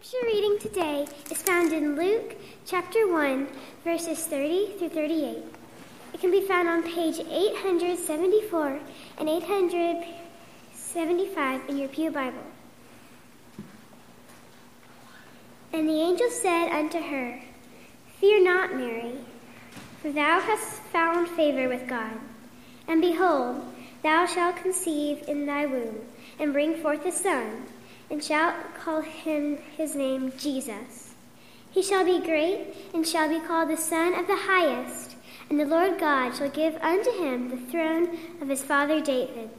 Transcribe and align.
scripture 0.00 0.26
reading 0.26 0.58
today 0.58 1.06
is 1.30 1.40
found 1.42 1.72
in 1.72 1.94
Luke 1.96 2.36
chapter 2.66 3.10
1, 3.10 3.48
verses 3.82 4.26
30 4.26 4.74
through 4.78 4.90
38. 4.90 5.42
It 6.12 6.20
can 6.20 6.30
be 6.30 6.42
found 6.42 6.68
on 6.68 6.82
page 6.82 7.18
874 7.18 8.78
and 9.18 9.26
875 9.28 11.68
in 11.68 11.78
your 11.78 11.88
Pew 11.88 12.10
Bible. 12.10 12.44
And 15.72 15.88
the 15.88 16.00
angel 16.00 16.28
said 16.30 16.68
unto 16.68 17.00
her, 17.00 17.40
Fear 18.20 18.44
not, 18.44 18.74
Mary, 18.74 19.14
for 20.02 20.12
thou 20.12 20.40
hast 20.40 20.82
found 20.92 21.28
favor 21.28 21.68
with 21.68 21.88
God. 21.88 22.20
And 22.86 23.00
behold, 23.00 23.64
thou 24.02 24.26
shalt 24.26 24.56
conceive 24.56 25.26
in 25.26 25.46
thy 25.46 25.64
womb, 25.66 26.00
and 26.38 26.52
bring 26.52 26.76
forth 26.76 27.06
a 27.06 27.12
son 27.12 27.66
and 28.10 28.22
shall 28.22 28.54
call 28.78 29.00
him 29.00 29.58
his 29.76 29.94
name 29.94 30.32
Jesus. 30.38 31.14
He 31.70 31.82
shall 31.82 32.04
be 32.04 32.20
great, 32.20 32.74
and 32.94 33.06
shall 33.06 33.28
be 33.28 33.44
called 33.46 33.68
the 33.68 33.76
Son 33.76 34.14
of 34.14 34.26
the 34.26 34.36
Highest, 34.36 35.16
and 35.50 35.60
the 35.60 35.66
Lord 35.66 35.98
God 35.98 36.34
shall 36.34 36.48
give 36.48 36.76
unto 36.76 37.10
him 37.10 37.50
the 37.50 37.70
throne 37.70 38.16
of 38.40 38.48
his 38.48 38.62
father 38.62 39.00
David. 39.00 39.50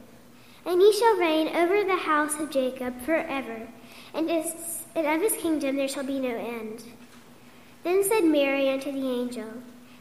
And 0.66 0.80
he 0.80 0.92
shall 0.92 1.16
reign 1.16 1.48
over 1.48 1.84
the 1.84 1.96
house 1.96 2.38
of 2.40 2.50
Jacob 2.50 3.00
forever, 3.02 3.68
and, 4.12 4.28
his, 4.28 4.84
and 4.96 5.06
of 5.06 5.22
his 5.22 5.40
kingdom 5.40 5.76
there 5.76 5.88
shall 5.88 6.04
be 6.04 6.18
no 6.18 6.36
end. 6.36 6.82
Then 7.84 8.02
said 8.02 8.24
Mary 8.24 8.68
unto 8.68 8.90
the 8.90 9.08
angel, 9.08 9.48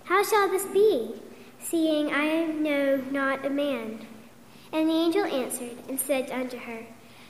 How 0.06 0.24
shall 0.24 0.50
this 0.50 0.66
be, 0.66 1.22
seeing 1.60 2.12
I 2.12 2.46
know 2.46 2.98
not 3.12 3.46
a 3.46 3.50
man? 3.50 4.06
And 4.74 4.90
the 4.90 4.94
angel 4.94 5.26
answered 5.26 5.78
and 5.88 6.00
said 6.00 6.32
unto 6.32 6.58
her, 6.58 6.86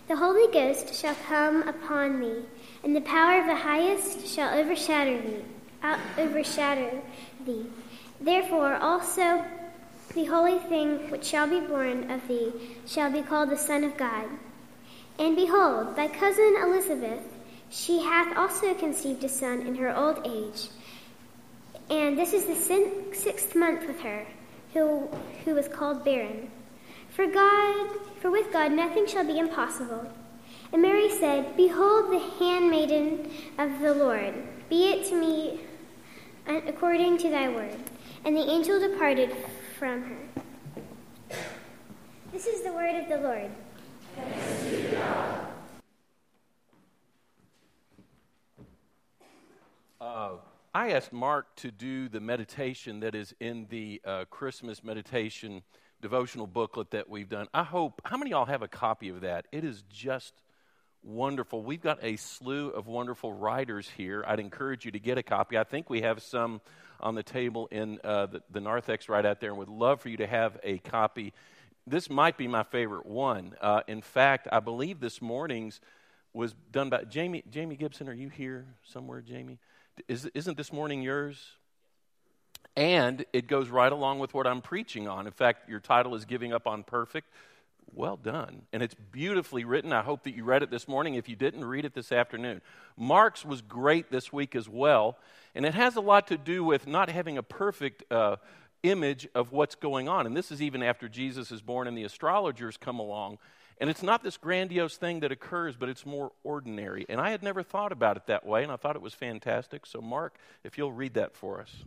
the 0.08 0.16
Holy 0.16 0.52
Ghost 0.52 0.94
shall 0.94 1.16
come 1.28 1.64
upon 1.64 2.20
thee, 2.20 2.44
and 2.84 2.96
the 2.96 3.02
power 3.02 3.42
of 3.42 3.48
the 3.48 3.56
highest 3.56 4.28
shall 4.28 4.58
overshadow 4.58 5.22
thee. 5.22 5.44
Uh, 5.84 6.00
overshadow 6.18 7.02
thee. 7.46 7.66
Therefore 8.20 8.76
also 8.76 9.46
the 10.14 10.26
holy 10.26 10.58
thing 10.58 11.12
which 11.12 11.26
shall 11.26 11.48
be 11.48 11.60
born 11.60 12.10
of 12.10 12.28
thee 12.28 12.52
shall 12.88 13.12
be 13.12 13.22
called 13.22 13.50
the 13.50 13.58
Son 13.58 13.84
of 13.84 13.98
God. 13.98 14.26
And 15.20 15.36
behold, 15.36 15.96
thy 15.96 16.08
cousin 16.08 16.56
Elizabeth, 16.62 17.22
she 17.70 18.02
hath 18.02 18.36
also 18.38 18.74
conceived 18.74 19.24
a 19.24 19.30
son 19.30 19.62
in 19.62 19.76
her 19.76 19.96
old 19.96 20.26
age. 20.26 20.70
And 21.90 22.18
this 22.18 22.34
is 22.34 22.46
the 22.46 22.56
sixth 23.14 23.56
month 23.56 23.88
with 23.88 24.00
her, 24.02 24.26
who, 24.74 25.10
who 25.44 25.54
was 25.54 25.68
called 25.68 26.04
barren. 26.04 26.50
For 27.10 27.28
God, 27.28 27.90
for 28.22 28.32
with 28.32 28.52
God 28.52 28.72
nothing 28.72 29.06
shall 29.08 29.26
be 29.26 29.40
impossible. 29.40 30.12
And 30.72 30.82
Mary 30.82 31.10
said, 31.10 31.56
Behold 31.56 32.12
the 32.12 32.20
handmaiden 32.40 33.30
of 33.58 33.80
the 33.80 33.94
Lord, 33.94 34.34
be 34.70 34.92
it 34.92 35.08
to 35.10 35.16
me 35.16 35.62
according 36.48 37.18
to 37.20 37.30
thy 37.30 37.50
word. 37.50 37.76
And 38.26 38.36
the 38.36 38.50
angel 38.50 38.80
departed 38.80 39.36
from 39.78 40.04
her. 40.04 40.18
This 42.32 42.46
is 42.46 42.64
the 42.64 42.74
word 42.74 42.96
of 42.96 43.10
the 43.10 43.18
Lord. 43.18 43.52
Uh, 50.00 50.32
I 50.74 50.92
asked 50.92 51.14
Mark 51.14 51.56
to 51.58 51.72
do 51.72 52.10
the 52.10 52.20
meditation 52.20 53.00
that 53.00 53.16
is 53.16 53.34
in 53.40 53.68
the 53.70 54.02
uh, 54.06 54.26
Christmas 54.30 54.84
meditation 54.84 55.64
devotional 56.02 56.48
booklet 56.48 56.92
that 56.92 57.10
we've 57.10 57.30
done. 57.30 57.48
I 57.54 57.64
hope, 57.64 58.02
how 58.06 58.18
many 58.18 58.32
of 58.32 58.38
y'all 58.38 58.46
have 58.46 58.62
a 58.62 58.68
copy 58.68 59.10
of 59.10 59.22
that? 59.22 59.48
It 59.52 59.64
is 59.64 59.84
just 59.90 60.34
wonderful. 61.04 61.64
We've 61.64 61.82
got 61.82 62.00
a 62.04 62.18
slew 62.18 62.70
of 62.70 62.88
wonderful 62.88 63.34
writers 63.34 63.90
here. 63.98 64.24
I'd 64.28 64.40
encourage 64.40 64.86
you 64.86 64.92
to 64.92 65.00
get 65.00 65.18
a 65.18 65.24
copy. 65.24 65.58
I 65.58 65.64
think 65.64 65.90
we 65.90 66.02
have 66.02 66.22
some 66.22 66.62
on 67.00 67.16
the 67.16 67.24
table 67.24 67.68
in 67.72 68.00
uh, 68.04 68.26
the, 68.28 68.42
the 68.52 68.60
narthex 68.60 69.08
right 69.08 69.26
out 69.26 69.40
there 69.40 69.52
and 69.52 69.60
would 69.60 69.70
love 69.70 70.02
for 70.02 70.10
you 70.10 70.18
to 70.18 70.28
have 70.28 70.60
a 70.64 70.80
copy. 70.80 71.34
This 71.86 72.10
might 72.10 72.38
be 72.38 72.48
my 72.48 72.64
favorite 72.64 73.06
one. 73.06 73.56
Uh, 73.62 73.82
in 73.88 74.02
fact, 74.02 74.48
I 74.52 74.60
believe 74.60 75.00
this 75.00 75.22
morning's 75.22 75.80
was 76.34 76.54
done 76.72 76.90
by 76.90 77.04
Jamie. 77.06 77.44
Jamie 77.50 77.76
Gibson, 77.76 78.10
are 78.10 78.14
you 78.14 78.30
here 78.30 78.66
somewhere, 78.84 79.22
Jamie? 79.22 79.60
Is, 80.08 80.30
isn't 80.36 80.58
this 80.58 80.72
morning 80.72 81.02
yours? 81.02 81.40
And 82.76 83.26
it 83.34 83.48
goes 83.48 83.70
right 83.70 83.92
along 83.92 84.20
with 84.20 84.34
what 84.34 84.46
I'm 84.46 84.62
preaching 84.62 85.08
on. 85.08 85.26
In 85.26 85.34
fact, 85.34 85.68
your 85.70 85.80
title 85.80 86.14
is 86.16 86.26
Giving 86.26 86.54
Up 86.54 86.68
on 86.68 86.84
Perfect. 86.84 87.28
Well 87.94 88.18
done. 88.18 88.64
And 88.72 88.84
it's 88.84 88.96
beautifully 89.12 89.64
written. 89.64 89.92
I 89.94 90.02
hope 90.02 90.24
that 90.24 90.36
you 90.36 90.44
read 90.44 90.62
it 90.62 90.70
this 90.70 90.88
morning. 90.88 91.16
If 91.16 91.28
you 91.28 91.36
didn't, 91.36 91.66
read 91.66 91.86
it 91.86 91.96
this 91.96 92.12
afternoon. 92.12 92.62
Mark's 92.96 93.44
was 93.44 93.62
great 93.62 94.12
this 94.12 94.32
week 94.32 94.56
as 94.56 94.70
well. 94.70 95.18
And 95.56 95.66
it 95.66 95.74
has 95.74 95.96
a 95.96 96.02
lot 96.02 96.28
to 96.28 96.38
do 96.38 96.64
with 96.64 96.86
not 96.86 97.10
having 97.10 97.38
a 97.38 97.44
perfect 97.44 98.04
uh, 98.12 98.36
image 98.84 99.28
of 99.34 99.52
what's 99.52 99.76
going 99.76 100.08
on. 100.08 100.26
And 100.26 100.38
this 100.38 100.52
is 100.52 100.62
even 100.62 100.84
after 100.84 101.10
Jesus 101.10 101.52
is 101.52 101.62
born 101.62 101.88
and 101.88 101.98
the 101.98 102.04
astrologers 102.04 102.78
come 102.78 103.00
along. 103.00 103.40
And 103.80 103.90
it's 103.90 104.04
not 104.04 104.24
this 104.24 104.38
grandiose 104.38 104.98
thing 104.98 105.20
that 105.20 105.32
occurs, 105.32 105.76
but 105.76 105.88
it's 105.88 106.06
more 106.06 106.32
ordinary. 106.44 107.06
And 107.10 107.22
I 107.22 107.30
had 107.30 107.44
never 107.44 107.62
thought 107.62 107.92
about 107.92 108.18
it 108.18 108.26
that 108.26 108.46
way, 108.46 108.64
and 108.64 108.72
I 108.72 108.76
thought 108.76 108.96
it 108.96 109.02
was 109.04 109.14
fantastic. 109.14 109.86
So, 109.86 110.02
Mark, 110.02 110.36
if 110.64 110.78
you'll 110.78 110.92
read 110.92 111.14
that 111.14 111.36
for 111.36 111.62
us. 111.62 111.84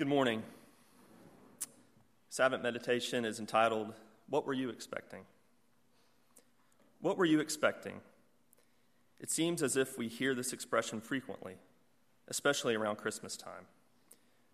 Good 0.00 0.08
morning. 0.08 0.42
Sabbath 2.30 2.62
meditation 2.62 3.26
is 3.26 3.38
entitled, 3.38 3.92
What 4.30 4.46
Were 4.46 4.54
You 4.54 4.70
Expecting? 4.70 5.24
What 7.02 7.18
were 7.18 7.26
you 7.26 7.38
expecting? 7.38 8.00
It 9.20 9.30
seems 9.30 9.62
as 9.62 9.76
if 9.76 9.98
we 9.98 10.08
hear 10.08 10.34
this 10.34 10.54
expression 10.54 11.02
frequently, 11.02 11.56
especially 12.28 12.74
around 12.74 12.96
Christmas 12.96 13.36
time. 13.36 13.66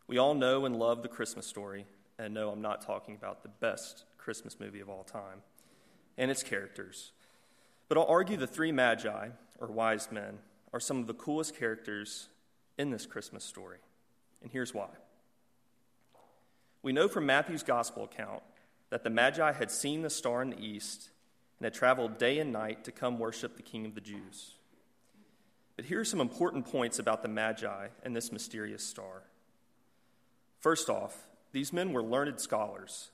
We 0.08 0.18
all 0.18 0.34
know 0.34 0.66
and 0.66 0.80
love 0.80 1.02
the 1.02 1.08
Christmas 1.08 1.46
story, 1.46 1.86
and 2.18 2.34
know 2.34 2.50
I'm 2.50 2.60
not 2.60 2.84
talking 2.84 3.14
about 3.14 3.44
the 3.44 3.48
best 3.48 4.02
Christmas 4.18 4.58
movie 4.58 4.80
of 4.80 4.88
all 4.88 5.04
time 5.04 5.44
and 6.18 6.28
its 6.28 6.42
characters. 6.42 7.12
But 7.88 7.98
I'll 7.98 8.06
argue 8.06 8.36
the 8.36 8.48
three 8.48 8.72
magi, 8.72 9.28
or 9.60 9.68
wise 9.68 10.10
men, 10.10 10.38
are 10.72 10.80
some 10.80 10.98
of 10.98 11.06
the 11.06 11.14
coolest 11.14 11.56
characters 11.56 12.30
in 12.76 12.90
this 12.90 13.06
Christmas 13.06 13.44
story. 13.44 13.78
And 14.42 14.50
here's 14.50 14.74
why. 14.74 14.88
We 16.86 16.92
know 16.92 17.08
from 17.08 17.26
Matthew's 17.26 17.64
gospel 17.64 18.04
account 18.04 18.44
that 18.90 19.02
the 19.02 19.10
Magi 19.10 19.50
had 19.50 19.72
seen 19.72 20.02
the 20.02 20.08
star 20.08 20.40
in 20.40 20.50
the 20.50 20.64
east 20.64 21.10
and 21.58 21.64
had 21.64 21.74
traveled 21.74 22.16
day 22.16 22.38
and 22.38 22.52
night 22.52 22.84
to 22.84 22.92
come 22.92 23.18
worship 23.18 23.56
the 23.56 23.64
King 23.64 23.86
of 23.86 23.96
the 23.96 24.00
Jews. 24.00 24.52
But 25.74 25.86
here 25.86 25.98
are 25.98 26.04
some 26.04 26.20
important 26.20 26.64
points 26.64 27.00
about 27.00 27.22
the 27.22 27.28
Magi 27.28 27.88
and 28.04 28.14
this 28.14 28.30
mysterious 28.30 28.84
star. 28.84 29.24
First 30.60 30.88
off, 30.88 31.26
these 31.50 31.72
men 31.72 31.92
were 31.92 32.04
learned 32.04 32.38
scholars, 32.38 33.10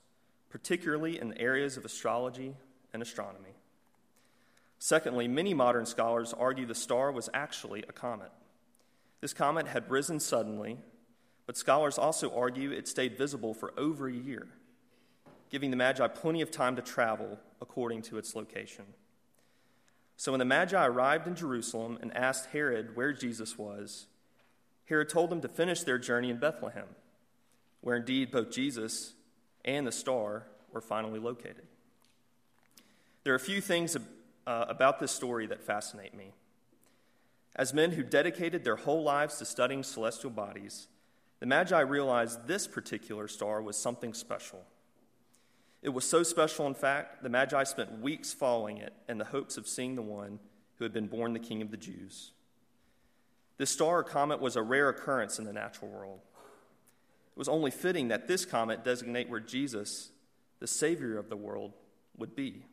particularly 0.51 1.19
in 1.19 1.29
the 1.29 1.41
areas 1.41 1.75
of 1.75 1.83
astrology 1.83 2.55
and 2.93 3.01
astronomy. 3.01 3.55
Secondly, 4.77 5.27
many 5.27 5.55
modern 5.55 5.87
scholars 5.87 6.31
argue 6.31 6.67
the 6.67 6.75
star 6.75 7.11
was 7.11 7.27
actually 7.33 7.83
a 7.89 7.91
comet. 7.91 8.31
This 9.19 9.33
comet 9.33 9.65
had 9.65 9.89
risen 9.89 10.19
suddenly 10.19 10.77
but 11.45 11.57
scholars 11.57 11.97
also 11.97 12.33
argue 12.33 12.71
it 12.71 12.87
stayed 12.87 13.17
visible 13.17 13.53
for 13.53 13.73
over 13.77 14.07
a 14.07 14.13
year, 14.13 14.47
giving 15.49 15.71
the 15.71 15.77
Magi 15.77 16.07
plenty 16.07 16.41
of 16.41 16.51
time 16.51 16.75
to 16.75 16.81
travel 16.81 17.39
according 17.61 18.01
to 18.03 18.17
its 18.17 18.35
location. 18.35 18.85
So 20.15 20.31
when 20.31 20.39
the 20.39 20.45
Magi 20.45 20.85
arrived 20.85 21.27
in 21.27 21.35
Jerusalem 21.35 21.97
and 22.01 22.15
asked 22.15 22.47
Herod 22.51 22.95
where 22.95 23.13
Jesus 23.13 23.57
was, 23.57 24.07
Herod 24.85 25.09
told 25.09 25.29
them 25.29 25.41
to 25.41 25.47
finish 25.47 25.83
their 25.83 25.97
journey 25.97 26.29
in 26.29 26.37
Bethlehem, 26.37 26.87
where 27.81 27.97
indeed 27.97 28.31
both 28.31 28.51
Jesus 28.51 29.13
and 29.65 29.87
the 29.87 29.91
star 29.91 30.43
were 30.71 30.81
finally 30.81 31.19
located. 31.19 31.63
There 33.23 33.33
are 33.33 33.37
a 33.37 33.39
few 33.39 33.61
things 33.61 33.95
uh, 33.95 34.65
about 34.67 34.99
this 34.99 35.11
story 35.11 35.47
that 35.47 35.63
fascinate 35.63 36.13
me. 36.13 36.33
As 37.55 37.73
men 37.73 37.91
who 37.91 38.03
dedicated 38.03 38.63
their 38.63 38.75
whole 38.75 39.03
lives 39.03 39.37
to 39.37 39.45
studying 39.45 39.83
celestial 39.83 40.31
bodies, 40.31 40.87
the 41.43 41.47
Magi 41.47 41.81
realized 41.81 42.47
this 42.47 42.67
particular 42.67 43.27
star 43.27 43.61
was 43.61 43.75
something 43.75 44.13
special. 44.13 44.63
It 45.81 45.89
was 45.89 46.05
so 46.05 46.23
special, 46.23 46.67
in 46.67 46.73
fact, 46.73 47.21
the 47.21 47.27
Magi 47.27 47.65
spent 47.65 47.99
weeks 47.99 48.31
following 48.31 48.77
it 48.77 48.93
in 49.09 49.17
the 49.17 49.25
hopes 49.25 49.57
of 49.57 49.67
seeing 49.67 49.95
the 49.95 50.01
one 50.01 50.39
who 50.77 50.85
had 50.85 50.93
been 50.93 51.07
born 51.07 51.33
the 51.33 51.39
King 51.39 51.61
of 51.61 51.69
the 51.69 51.75
Jews. 51.75 52.31
This 53.57 53.71
star 53.71 53.99
or 53.99 54.03
comet 54.03 54.39
was 54.39 54.55
a 54.55 54.61
rare 54.61 54.87
occurrence 54.87 55.37
in 55.37 55.43
the 55.43 55.51
natural 55.51 55.91
world. 55.91 56.21
It 57.35 57.37
was 57.37 57.49
only 57.49 57.71
fitting 57.71 58.07
that 58.07 58.29
this 58.29 58.45
comet 58.45 58.85
designate 58.85 59.27
where 59.27 59.41
Jesus, 59.41 60.11
the 60.61 60.67
Savior 60.67 61.17
of 61.17 61.27
the 61.27 61.35
world, 61.35 61.73
would 62.17 62.37
be. 62.37 62.63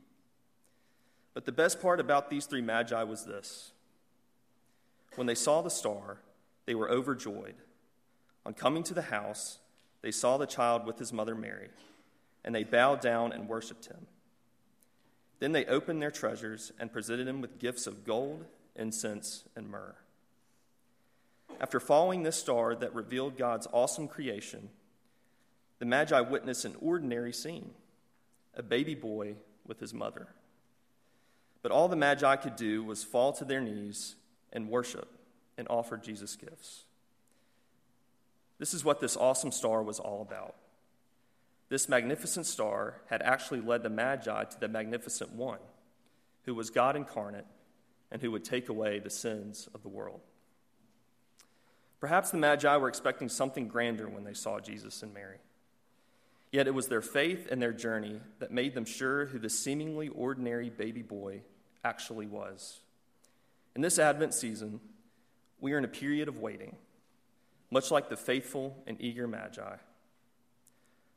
But 1.35 1.45
the 1.45 1.51
best 1.51 1.83
part 1.83 1.99
about 1.99 2.31
these 2.31 2.47
three 2.47 2.63
magi 2.63 3.03
was 3.03 3.25
this 3.25 3.73
when 5.17 5.27
they 5.27 5.35
saw 5.35 5.61
the 5.61 5.71
star, 5.71 6.21
they 6.67 6.77
were 6.77 6.89
overjoyed 6.89 7.57
on 8.47 8.55
coming 8.55 8.83
to 8.85 8.95
the 8.95 9.03
house, 9.03 9.59
they 10.03 10.11
saw 10.11 10.37
the 10.37 10.47
child 10.47 10.87
with 10.87 10.99
his 10.99 11.13
mother 11.13 11.35
Mary, 11.35 11.69
and 12.45 12.55
they 12.55 12.65
bowed 12.65 13.01
down 13.01 13.33
and 13.33 13.49
worshiped 13.49 13.87
him. 13.87 14.07
Then 15.39 15.53
they 15.53 15.65
opened 15.67 16.01
their 16.01 16.11
treasures 16.11 16.73
and 16.79 16.93
presented 16.93 17.27
him 17.27 17.41
with 17.41 17.59
gifts 17.59 17.87
of 17.87 18.05
gold, 18.05 18.45
incense, 18.77 19.45
and 19.57 19.69
myrrh. 19.69 19.97
After 21.61 21.81
following 21.81 22.23
this 22.23 22.37
star 22.37 22.75
that 22.75 22.95
revealed 22.95 23.37
God's 23.37 23.67
awesome 23.73 24.09
creation, 24.09 24.71
the 25.79 25.87
Magi 25.87 26.21
witnessed 26.21 26.65
an 26.65 26.77
ordinary 26.81 27.33
scene 27.33 27.71
a 28.57 28.63
baby 28.63 28.97
boy 28.97 29.37
with 29.67 29.79
his 29.79 29.95
mother. 29.95 30.27
But 31.63 31.73
all 31.73 31.89
the 31.89 31.97
Magi 31.97 32.37
could 32.37 32.57
do 32.57 32.83
was 32.83 33.05
fall 33.05 33.33
to 33.35 33.45
their 33.45 33.61
knees 33.61 34.17
and 34.53 34.69
worship 34.69 35.09
and 35.57 35.69
offer 35.69 35.97
Jesus 35.97 36.37
gifts. 36.37 36.85
This 38.61 38.75
is 38.75 38.85
what 38.85 39.01
this 39.01 39.17
awesome 39.17 39.51
star 39.51 39.83
was 39.83 39.99
all 39.99 40.21
about. 40.21 40.55
This 41.71 41.89
magnificent 41.89 42.45
star 42.45 43.01
had 43.07 43.23
actually 43.23 43.63
led 43.63 43.83
the 43.83 43.89
Magi 43.89 44.45
to 44.45 44.61
the 44.61 44.69
magnificent 44.69 45.33
one, 45.33 45.61
who 46.45 46.55
was 46.55 46.69
God 46.69 46.95
incarnate 46.95 47.47
and 48.13 48.21
who 48.21 48.31
would 48.31 48.45
take 48.45 48.69
away 48.69 48.99
the 48.99 49.09
sins 49.09 49.67
of 49.75 49.83
the 49.83 49.89
world. 49.89 50.21
Perhaps 52.01 52.33
the 52.33 52.37
Magi 52.37 52.77
were 52.77 52.89
expecting 52.89 53.31
something 53.31 53.67
grander 53.67 54.09
when 54.09 54.25
they 54.25 54.35
saw 54.35 54.61
Jesus 54.61 55.03
and 55.03 55.15
Mary. 55.15 55.39
Yet 56.53 56.67
it 56.67 56.75
was 56.75 56.89
their 56.89 57.03
faith 57.03 57.49
and 57.51 57.63
their 57.63 57.73
journey 57.73 58.21
that 58.41 58.51
made 58.51 58.75
them 58.75 58.85
sure 58.85 59.27
who 59.27 59.39
the 59.39 59.49
seemingly 59.49 60.09
ordinary 60.09 60.69
baby 60.69 61.03
boy 61.03 61.43
actually 61.83 62.27
was. 62.27 62.81
In 63.75 63.81
this 63.81 63.99
Advent 63.99 64.35
season, 64.35 64.81
we 65.61 65.73
are 65.73 65.79
in 65.79 65.85
a 65.85 65.89
period 65.89 66.29
of 66.29 66.39
waiting, 66.39 66.77
much 67.71 67.91
like 67.91 68.09
the 68.09 68.17
faithful 68.17 68.83
and 68.87 68.97
eager 69.01 69.27
Magi. 69.27 69.77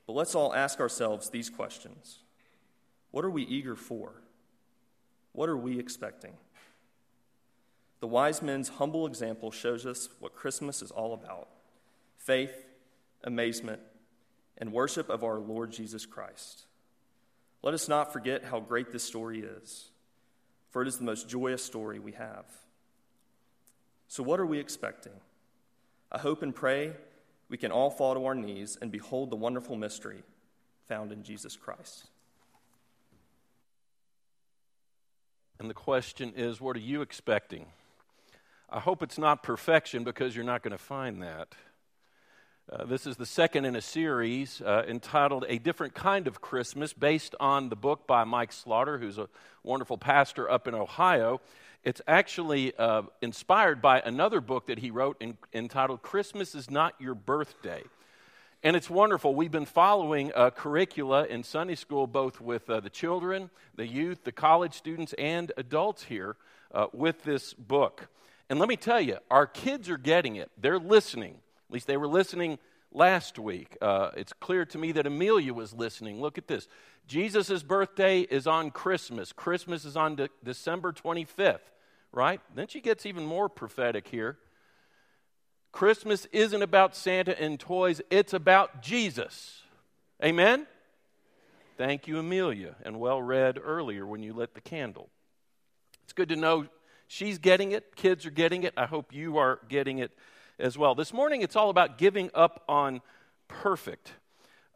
But 0.05 0.13
let's 0.13 0.35
all 0.35 0.53
ask 0.53 0.79
ourselves 0.79 1.29
these 1.29 1.49
questions 1.49 2.19
What 3.11 3.25
are 3.25 3.31
we 3.31 3.43
eager 3.43 3.75
for? 3.75 4.13
What 5.31 5.49
are 5.49 5.57
we 5.57 5.79
expecting? 5.79 6.33
The 7.99 8.07
wise 8.07 8.41
men's 8.41 8.67
humble 8.67 9.07
example 9.07 9.49
shows 9.49 9.85
us 9.85 10.09
what 10.19 10.35
Christmas 10.35 10.81
is 10.81 10.91
all 10.91 11.13
about 11.13 11.47
faith, 12.17 12.65
amazement, 13.23 13.81
and 14.57 14.71
worship 14.71 15.09
of 15.09 15.23
our 15.23 15.39
Lord 15.39 15.71
Jesus 15.71 16.05
Christ. 16.05 16.65
Let 17.61 17.73
us 17.73 17.87
not 17.87 18.11
forget 18.13 18.43
how 18.43 18.59
great 18.59 18.91
this 18.91 19.03
story 19.03 19.39
is, 19.39 19.89
for 20.69 20.81
it 20.81 20.87
is 20.87 20.97
the 20.97 21.05
most 21.05 21.29
joyous 21.29 21.63
story 21.63 21.97
we 21.97 22.11
have. 22.11 22.45
So, 24.09 24.21
what 24.21 24.39
are 24.39 24.45
we 24.45 24.59
expecting? 24.59 25.13
I 26.13 26.19
hope 26.19 26.43
and 26.43 26.53
pray 26.53 26.93
we 27.49 27.57
can 27.57 27.71
all 27.71 27.89
fall 27.89 28.13
to 28.13 28.25
our 28.25 28.35
knees 28.35 28.77
and 28.81 28.91
behold 28.91 29.29
the 29.29 29.35
wonderful 29.35 29.75
mystery 29.75 30.23
found 30.87 31.11
in 31.11 31.23
Jesus 31.23 31.55
Christ. 31.55 32.07
And 35.59 35.69
the 35.69 35.73
question 35.73 36.33
is, 36.35 36.59
what 36.59 36.75
are 36.75 36.81
you 36.81 37.01
expecting? 37.01 37.67
I 38.69 38.79
hope 38.79 39.03
it's 39.03 39.17
not 39.17 39.43
perfection 39.43 40.03
because 40.03 40.35
you're 40.35 40.45
not 40.45 40.63
going 40.63 40.71
to 40.71 40.77
find 40.77 41.21
that. 41.21 41.49
Uh, 42.71 42.85
this 42.85 43.05
is 43.05 43.17
the 43.17 43.25
second 43.25 43.65
in 43.65 43.75
a 43.75 43.81
series 43.81 44.61
uh, 44.61 44.83
entitled 44.87 45.43
A 45.49 45.57
Different 45.57 45.93
Kind 45.93 46.27
of 46.27 46.39
Christmas, 46.39 46.93
based 46.93 47.35
on 47.37 47.67
the 47.67 47.75
book 47.75 48.07
by 48.07 48.23
Mike 48.23 48.53
Slaughter, 48.53 48.97
who's 48.97 49.17
a 49.17 49.27
wonderful 49.63 49.97
pastor 49.97 50.49
up 50.49 50.65
in 50.65 50.73
Ohio. 50.73 51.41
It's 51.83 52.01
actually 52.07 52.73
uh, 52.77 53.01
inspired 53.21 53.81
by 53.81 53.99
another 53.99 54.39
book 54.39 54.67
that 54.67 54.79
he 54.79 54.91
wrote 54.91 55.17
in, 55.19 55.37
entitled 55.53 56.03
Christmas 56.03 56.55
is 56.55 56.71
Not 56.71 56.95
Your 57.01 57.15
Birthday. 57.15 57.83
And 58.63 58.77
it's 58.77 58.89
wonderful. 58.89 59.35
We've 59.35 59.51
been 59.51 59.65
following 59.65 60.31
curricula 60.55 61.25
in 61.25 61.43
Sunday 61.43 61.75
school, 61.75 62.07
both 62.07 62.39
with 62.39 62.69
uh, 62.69 62.79
the 62.79 62.89
children, 62.89 63.49
the 63.75 63.85
youth, 63.85 64.23
the 64.23 64.31
college 64.31 64.73
students, 64.73 65.11
and 65.17 65.51
adults 65.57 66.03
here 66.03 66.37
uh, 66.73 66.87
with 66.93 67.23
this 67.23 67.53
book. 67.53 68.07
And 68.49 68.57
let 68.57 68.69
me 68.69 68.77
tell 68.77 69.01
you, 69.01 69.17
our 69.29 69.47
kids 69.47 69.89
are 69.89 69.97
getting 69.97 70.37
it. 70.37 70.49
They're 70.57 70.79
listening. 70.79 71.39
At 71.73 71.75
least 71.75 71.87
they 71.87 71.97
were 71.97 72.07
listening 72.07 72.59
last 72.91 73.37
week. 73.37 73.77
Uh, 73.81 74.11
it's 74.15 74.31
clear 74.33 74.63
to 74.65 74.77
me 74.77 74.91
that 74.93 75.07
Amelia 75.07 75.53
was 75.53 75.73
listening. 75.73 76.21
Look 76.21 76.37
at 76.37 76.47
this. 76.47 76.67
Jesus' 77.07 77.63
birthday 77.63 78.21
is 78.21 78.47
on 78.47 78.71
Christmas. 78.71 79.33
Christmas 79.33 79.83
is 79.83 79.97
on 79.97 80.15
de- 80.15 80.29
December 80.43 80.93
25th 80.93 81.59
right? 82.13 82.39
Then 82.55 82.67
she 82.67 82.79
gets 82.79 83.05
even 83.05 83.25
more 83.25 83.49
prophetic 83.49 84.07
here. 84.07 84.37
Christmas 85.73 86.27
isn't 86.31 86.61
about 86.61 86.95
Santa 86.95 87.39
and 87.41 87.59
toys, 87.59 87.99
it's 88.09 88.33
about 88.33 88.81
Jesus. 88.81 89.63
Amen? 90.23 90.67
Thank 91.75 92.07
you, 92.07 92.19
Amelia, 92.19 92.75
and 92.85 92.99
well 92.99 93.21
read 93.21 93.59
earlier 93.61 94.05
when 94.05 94.21
you 94.21 94.33
lit 94.33 94.53
the 94.53 94.61
candle. 94.61 95.09
It's 96.03 96.13
good 96.13 96.29
to 96.29 96.35
know 96.35 96.67
she's 97.07 97.39
getting 97.39 97.71
it, 97.71 97.95
kids 97.95 98.25
are 98.27 98.31
getting 98.31 98.61
it. 98.63 98.73
I 98.77 98.85
hope 98.85 99.11
you 99.11 99.37
are 99.39 99.59
getting 99.67 99.97
it 99.97 100.11
as 100.63 100.77
well. 100.77 100.95
This 100.95 101.11
morning, 101.11 101.41
it's 101.41 101.57
all 101.57 101.69
about 101.69 101.97
giving 101.97 102.31
up 102.33 102.63
on 102.69 103.01
perfect. 103.49 104.13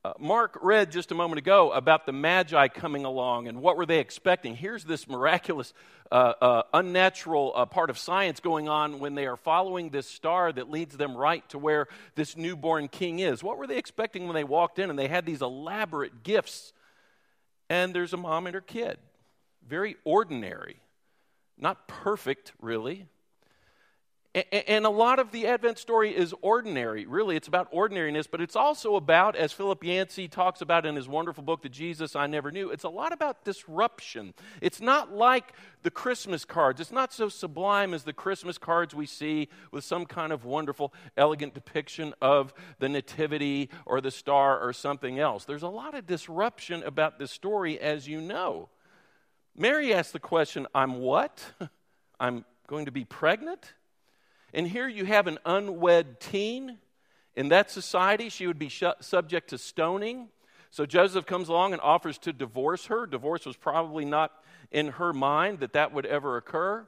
Uh, 0.03 0.11
Mark 0.19 0.59
read 0.61 0.91
just 0.91 1.13
a 1.13 1.15
moment 1.15 1.39
ago 1.39 1.71
about 1.71 2.05
the 2.05 2.11
Magi 2.11 2.67
coming 2.67 3.05
along 3.05 3.47
and 3.47 3.61
what 3.61 3.77
were 3.77 3.85
they 3.85 3.99
expecting. 3.99 4.53
Here's 4.53 4.83
this 4.83 5.07
miraculous, 5.07 5.73
uh, 6.11 6.33
uh, 6.41 6.63
unnatural 6.73 7.53
uh, 7.55 7.65
part 7.65 7.89
of 7.89 7.97
science 7.97 8.41
going 8.41 8.67
on 8.67 8.99
when 8.99 9.15
they 9.15 9.25
are 9.27 9.37
following 9.37 9.89
this 9.89 10.07
star 10.07 10.51
that 10.51 10.69
leads 10.69 10.97
them 10.97 11.15
right 11.15 11.47
to 11.49 11.57
where 11.57 11.87
this 12.15 12.35
newborn 12.35 12.89
king 12.89 13.19
is. 13.19 13.41
What 13.41 13.57
were 13.57 13.65
they 13.65 13.77
expecting 13.77 14.25
when 14.25 14.35
they 14.35 14.43
walked 14.43 14.79
in 14.79 14.89
and 14.89 14.99
they 14.99 15.07
had 15.07 15.25
these 15.25 15.41
elaborate 15.41 16.21
gifts? 16.21 16.73
And 17.69 17.95
there's 17.95 18.11
a 18.11 18.17
mom 18.17 18.45
and 18.45 18.55
her 18.55 18.61
kid. 18.61 18.97
Very 19.65 19.95
ordinary. 20.03 20.81
Not 21.57 21.87
perfect, 21.87 22.51
really. 22.61 23.07
And 24.51 24.85
a 24.85 24.89
lot 24.89 25.17
of 25.17 25.31
the 25.31 25.47
Advent 25.47 25.79
story 25.79 26.15
is 26.15 26.33
ordinary. 26.41 27.05
Really, 27.07 27.35
it's 27.35 27.47
about 27.47 27.69
ordinariness, 27.71 28.27
but 28.27 28.39
it's 28.39 28.55
also 28.55 28.95
about, 28.95 29.35
as 29.35 29.51
Philip 29.51 29.83
Yancey 29.83 30.27
talks 30.27 30.61
about 30.61 30.85
in 30.85 30.95
his 30.95 31.07
wonderful 31.07 31.43
book, 31.43 31.63
The 31.63 31.69
Jesus 31.69 32.15
I 32.15 32.27
Never 32.27 32.51
Knew, 32.51 32.69
it's 32.69 32.83
a 32.83 32.89
lot 32.89 33.11
about 33.11 33.43
disruption. 33.43 34.35
It's 34.61 34.79
not 34.79 35.11
like 35.11 35.53
the 35.81 35.89
Christmas 35.89 36.45
cards. 36.45 36.79
It's 36.79 36.91
not 36.91 37.13
so 37.13 37.29
sublime 37.29 37.95
as 37.95 38.03
the 38.03 38.13
Christmas 38.13 38.59
cards 38.59 38.93
we 38.93 39.07
see 39.07 39.49
with 39.71 39.83
some 39.83 40.05
kind 40.05 40.31
of 40.31 40.45
wonderful, 40.45 40.93
elegant 41.15 41.55
depiction 41.55 42.13
of 42.21 42.53
the 42.77 42.89
Nativity 42.89 43.69
or 43.87 44.01
the 44.01 44.11
star 44.11 44.59
or 44.59 44.71
something 44.71 45.17
else. 45.17 45.45
There's 45.45 45.63
a 45.63 45.69
lot 45.69 45.95
of 45.95 46.05
disruption 46.05 46.83
about 46.83 47.17
this 47.17 47.31
story, 47.31 47.79
as 47.79 48.07
you 48.07 48.21
know. 48.21 48.69
Mary 49.55 49.93
asked 49.93 50.13
the 50.13 50.19
question, 50.19 50.67
I'm 50.75 50.99
what? 50.99 51.43
I'm 52.19 52.45
going 52.67 52.85
to 52.85 52.91
be 52.91 53.03
pregnant? 53.03 53.73
And 54.53 54.67
here 54.67 54.87
you 54.87 55.05
have 55.05 55.27
an 55.27 55.39
unwed 55.45 56.19
teen. 56.19 56.77
In 57.35 57.49
that 57.49 57.69
society, 57.69 58.29
she 58.29 58.47
would 58.47 58.59
be 58.59 58.69
sh- 58.69 58.83
subject 58.99 59.49
to 59.49 59.57
stoning. 59.57 60.29
So 60.71 60.85
Joseph 60.85 61.25
comes 61.25 61.49
along 61.49 61.73
and 61.73 61.81
offers 61.81 62.17
to 62.19 62.33
divorce 62.33 62.87
her. 62.87 63.05
Divorce 63.05 63.45
was 63.45 63.55
probably 63.55 64.05
not 64.05 64.31
in 64.71 64.89
her 64.89 65.13
mind 65.13 65.59
that 65.59 65.73
that 65.73 65.93
would 65.93 66.05
ever 66.05 66.37
occur. 66.37 66.87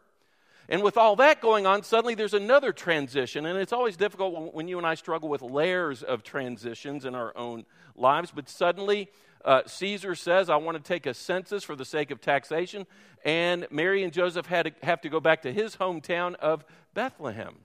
And 0.68 0.84
with 0.84 0.98
all 0.98 1.16
that 1.16 1.42
going 1.42 1.66
on, 1.66 1.82
suddenly 1.82 2.14
there's 2.14 2.36
another 2.36 2.72
transition. 2.72 3.46
And 3.48 3.58
it's 3.58 3.74
always 3.74 3.98
difficult 3.98 4.54
when 4.54 4.68
you 4.68 4.78
and 4.78 4.86
I 4.86 4.94
struggle 4.94 5.28
with 5.28 5.42
layers 5.42 6.04
of 6.04 6.24
transitions 6.24 7.06
in 7.06 7.16
our 7.16 7.36
own 7.36 7.66
lives. 7.96 8.32
But 8.34 8.48
suddenly, 8.50 9.10
uh, 9.44 9.62
Caesar 9.66 10.14
says, 10.14 10.50
I 10.50 10.58
want 10.58 10.78
to 10.78 10.84
take 10.84 11.08
a 11.08 11.14
census 11.14 11.64
for 11.64 11.76
the 11.76 11.86
sake 11.86 12.12
of 12.12 12.22
taxation. 12.22 12.86
And 13.26 13.66
Mary 13.72 14.04
and 14.04 14.14
Joseph 14.14 14.46
had 14.46 14.68
to, 14.68 14.86
have 14.86 15.02
to 15.02 15.10
go 15.10 15.20
back 15.20 15.42
to 15.42 15.52
his 15.52 15.76
hometown 15.76 16.36
of 16.36 16.64
Bethlehem. 16.94 17.56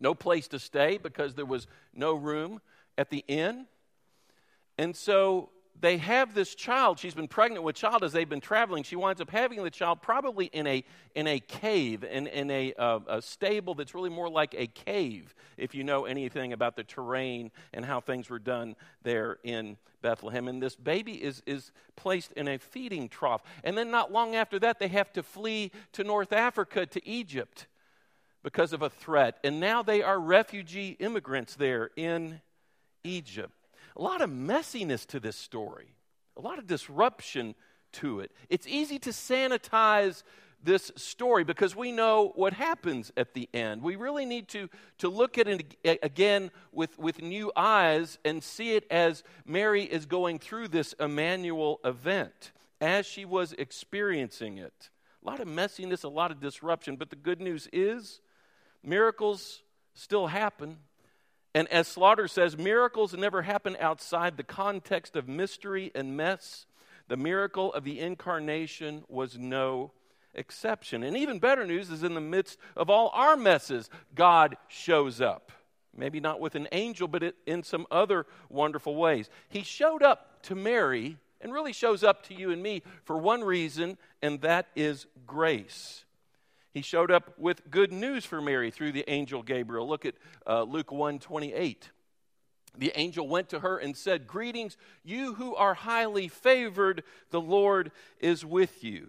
No 0.00 0.14
place 0.14 0.48
to 0.48 0.58
stay 0.58 0.98
because 0.98 1.34
there 1.34 1.46
was 1.46 1.66
no 1.94 2.14
room 2.14 2.60
at 2.98 3.10
the 3.10 3.24
inn. 3.28 3.66
And 4.78 4.94
so 4.94 5.50
they 5.80 5.98
have 5.98 6.34
this 6.34 6.54
child. 6.54 6.98
She's 6.98 7.14
been 7.14 7.28
pregnant 7.28 7.64
with 7.64 7.76
child 7.76 8.02
as 8.02 8.12
they've 8.12 8.28
been 8.28 8.40
traveling. 8.40 8.82
She 8.82 8.96
winds 8.96 9.20
up 9.20 9.30
having 9.30 9.62
the 9.62 9.70
child 9.70 10.02
probably 10.02 10.46
in 10.46 10.66
a, 10.66 10.84
in 11.14 11.26
a 11.26 11.40
cave, 11.40 12.04
in, 12.04 12.26
in 12.26 12.50
a, 12.50 12.74
uh, 12.74 13.00
a 13.08 13.22
stable 13.22 13.74
that's 13.74 13.94
really 13.94 14.10
more 14.10 14.28
like 14.28 14.54
a 14.56 14.66
cave, 14.66 15.34
if 15.56 15.74
you 15.74 15.84
know 15.84 16.04
anything 16.04 16.52
about 16.52 16.76
the 16.76 16.84
terrain 16.84 17.50
and 17.72 17.84
how 17.84 18.00
things 18.00 18.30
were 18.30 18.38
done 18.38 18.76
there 19.02 19.38
in 19.44 19.76
Bethlehem. 20.02 20.48
And 20.48 20.62
this 20.62 20.76
baby 20.76 21.14
is, 21.14 21.42
is 21.46 21.72
placed 21.94 22.32
in 22.32 22.48
a 22.48 22.58
feeding 22.58 23.08
trough. 23.08 23.42
And 23.64 23.76
then, 23.76 23.90
not 23.90 24.12
long 24.12 24.34
after 24.34 24.58
that, 24.60 24.78
they 24.78 24.88
have 24.88 25.12
to 25.14 25.22
flee 25.22 25.72
to 25.92 26.04
North 26.04 26.32
Africa, 26.32 26.86
to 26.86 27.08
Egypt, 27.08 27.66
because 28.46 28.72
of 28.72 28.80
a 28.80 28.88
threat. 28.88 29.38
And 29.42 29.58
now 29.58 29.82
they 29.82 30.00
are 30.02 30.18
refugee 30.18 30.96
immigrants 31.00 31.56
there 31.56 31.90
in 31.96 32.40
Egypt 33.04 33.52
a 33.96 34.02
lot 34.02 34.20
of 34.20 34.30
messiness 34.30 35.06
to 35.06 35.20
this 35.20 35.36
story, 35.36 35.94
a 36.36 36.40
lot 36.40 36.58
of 36.58 36.66
disruption 36.66 37.54
to 37.92 38.20
it. 38.20 38.30
It's 38.50 38.66
easy 38.66 38.98
to 39.00 39.10
sanitize 39.10 40.22
this 40.62 40.92
story 40.96 41.44
because 41.44 41.74
we 41.74 41.92
know 41.92 42.32
what 42.34 42.52
happens 42.52 43.12
at 43.16 43.34
the 43.34 43.48
end. 43.54 43.82
We 43.82 43.96
really 43.96 44.26
need 44.26 44.48
to, 44.48 44.68
to 44.98 45.08
look 45.08 45.38
at 45.38 45.48
it 45.48 45.76
again 46.02 46.50
with, 46.72 46.98
with 46.98 47.22
new 47.22 47.52
eyes 47.56 48.18
and 48.24 48.42
see 48.42 48.74
it 48.74 48.84
as 48.90 49.22
Mary 49.46 49.84
is 49.84 50.06
going 50.06 50.38
through 50.38 50.68
this 50.68 50.92
Emmanuel 50.94 51.80
event. 51.84 52.52
as 52.80 53.06
she 53.06 53.24
was 53.24 53.54
experiencing 53.54 54.58
it. 54.58 54.90
A 55.22 55.26
lot 55.26 55.40
of 55.40 55.48
messiness, 55.48 56.04
a 56.04 56.08
lot 56.08 56.30
of 56.30 56.40
disruption, 56.40 56.96
but 56.96 57.08
the 57.08 57.16
good 57.16 57.40
news 57.40 57.68
is 57.72 58.20
miracles 58.86 59.62
still 59.94 60.28
happen. 60.28 60.78
And 61.54 61.68
as 61.68 61.88
Slaughter 61.88 62.28
says, 62.28 62.56
miracles 62.56 63.14
never 63.14 63.42
happen 63.42 63.76
outside 63.80 64.36
the 64.36 64.42
context 64.42 65.16
of 65.16 65.28
mystery 65.28 65.90
and 65.94 66.16
mess. 66.16 66.66
The 67.08 67.16
miracle 67.16 67.72
of 67.72 67.84
the 67.84 68.00
incarnation 68.00 69.04
was 69.08 69.38
no 69.38 69.92
exception. 70.34 71.02
And 71.02 71.16
even 71.16 71.38
better 71.38 71.66
news 71.66 71.90
is 71.90 72.02
in 72.02 72.14
the 72.14 72.20
midst 72.20 72.58
of 72.76 72.90
all 72.90 73.10
our 73.14 73.36
messes, 73.36 73.90
God 74.14 74.56
shows 74.68 75.20
up. 75.20 75.52
Maybe 75.96 76.20
not 76.20 76.40
with 76.40 76.54
an 76.54 76.68
angel, 76.72 77.08
but 77.08 77.34
in 77.46 77.62
some 77.62 77.86
other 77.90 78.26
wonderful 78.50 78.96
ways. 78.96 79.30
He 79.48 79.62
showed 79.62 80.02
up 80.02 80.42
to 80.42 80.54
Mary 80.54 81.16
and 81.40 81.52
really 81.52 81.72
shows 81.72 82.04
up 82.04 82.22
to 82.24 82.34
you 82.34 82.50
and 82.50 82.62
me 82.62 82.82
for 83.04 83.16
one 83.16 83.42
reason, 83.42 83.96
and 84.20 84.40
that 84.42 84.66
is 84.76 85.06
grace. 85.26 86.04
He 86.76 86.82
showed 86.82 87.10
up 87.10 87.32
with 87.38 87.70
good 87.70 87.90
news 87.90 88.26
for 88.26 88.42
Mary 88.42 88.70
through 88.70 88.92
the 88.92 89.10
angel 89.10 89.42
Gabriel. 89.42 89.88
Look 89.88 90.04
at 90.04 90.14
uh, 90.46 90.64
Luke 90.64 90.92
1 90.92 91.20
28. 91.20 91.90
The 92.76 92.92
angel 92.94 93.26
went 93.26 93.48
to 93.48 93.60
her 93.60 93.78
and 93.78 93.96
said, 93.96 94.26
Greetings, 94.26 94.76
you 95.02 95.32
who 95.36 95.54
are 95.54 95.72
highly 95.72 96.28
favored, 96.28 97.02
the 97.30 97.40
Lord 97.40 97.92
is 98.20 98.44
with 98.44 98.84
you. 98.84 99.08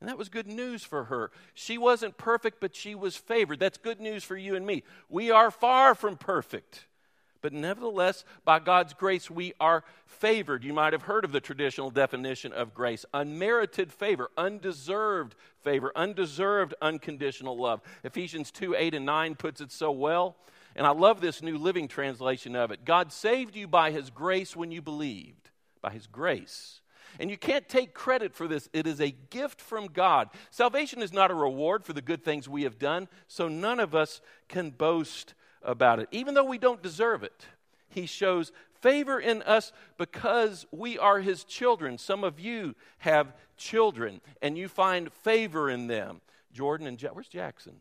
And 0.00 0.08
that 0.08 0.16
was 0.16 0.30
good 0.30 0.46
news 0.46 0.82
for 0.82 1.04
her. 1.04 1.30
She 1.52 1.76
wasn't 1.76 2.16
perfect, 2.16 2.58
but 2.58 2.74
she 2.74 2.94
was 2.94 3.18
favored. 3.18 3.60
That's 3.60 3.76
good 3.76 4.00
news 4.00 4.24
for 4.24 4.38
you 4.38 4.54
and 4.54 4.66
me. 4.66 4.82
We 5.10 5.30
are 5.30 5.50
far 5.50 5.94
from 5.94 6.16
perfect. 6.16 6.86
But 7.44 7.52
nevertheless, 7.52 8.24
by 8.46 8.58
God's 8.58 8.94
grace, 8.94 9.30
we 9.30 9.52
are 9.60 9.84
favored. 10.06 10.64
You 10.64 10.72
might 10.72 10.94
have 10.94 11.02
heard 11.02 11.26
of 11.26 11.32
the 11.32 11.42
traditional 11.42 11.90
definition 11.90 12.54
of 12.54 12.72
grace 12.72 13.04
unmerited 13.12 13.92
favor, 13.92 14.30
undeserved 14.38 15.34
favor, 15.60 15.92
undeserved 15.94 16.72
unconditional 16.80 17.58
love. 17.58 17.82
Ephesians 18.02 18.50
2 18.50 18.76
8 18.76 18.94
and 18.94 19.04
9 19.04 19.34
puts 19.34 19.60
it 19.60 19.70
so 19.70 19.90
well. 19.90 20.36
And 20.74 20.86
I 20.86 20.92
love 20.92 21.20
this 21.20 21.42
New 21.42 21.58
Living 21.58 21.86
Translation 21.86 22.56
of 22.56 22.70
it. 22.70 22.86
God 22.86 23.12
saved 23.12 23.54
you 23.54 23.68
by 23.68 23.90
his 23.90 24.08
grace 24.08 24.56
when 24.56 24.70
you 24.72 24.80
believed, 24.80 25.50
by 25.82 25.90
his 25.90 26.06
grace. 26.06 26.80
And 27.20 27.30
you 27.30 27.36
can't 27.36 27.68
take 27.68 27.92
credit 27.92 28.32
for 28.32 28.48
this. 28.48 28.70
It 28.72 28.86
is 28.86 29.02
a 29.02 29.14
gift 29.28 29.60
from 29.60 29.88
God. 29.88 30.30
Salvation 30.50 31.02
is 31.02 31.12
not 31.12 31.30
a 31.30 31.34
reward 31.34 31.84
for 31.84 31.92
the 31.92 32.00
good 32.00 32.24
things 32.24 32.48
we 32.48 32.62
have 32.62 32.78
done, 32.78 33.06
so 33.28 33.48
none 33.48 33.80
of 33.80 33.94
us 33.94 34.22
can 34.48 34.70
boast 34.70 35.34
about 35.64 35.98
it, 35.98 36.08
even 36.12 36.34
though 36.34 36.44
we 36.44 36.58
don't 36.58 36.82
deserve 36.82 37.22
it. 37.22 37.46
He 37.88 38.06
shows 38.06 38.52
favor 38.80 39.18
in 39.18 39.42
us 39.42 39.72
because 39.98 40.66
we 40.70 40.98
are 40.98 41.20
his 41.20 41.44
children. 41.44 41.96
Some 41.96 42.24
of 42.24 42.38
you 42.38 42.74
have 42.98 43.32
children, 43.56 44.20
and 44.42 44.58
you 44.58 44.68
find 44.68 45.12
favor 45.12 45.70
in 45.70 45.86
them. 45.86 46.20
Jordan 46.52 46.86
and 46.86 47.00
where's 47.12 47.28
Jackson? 47.28 47.74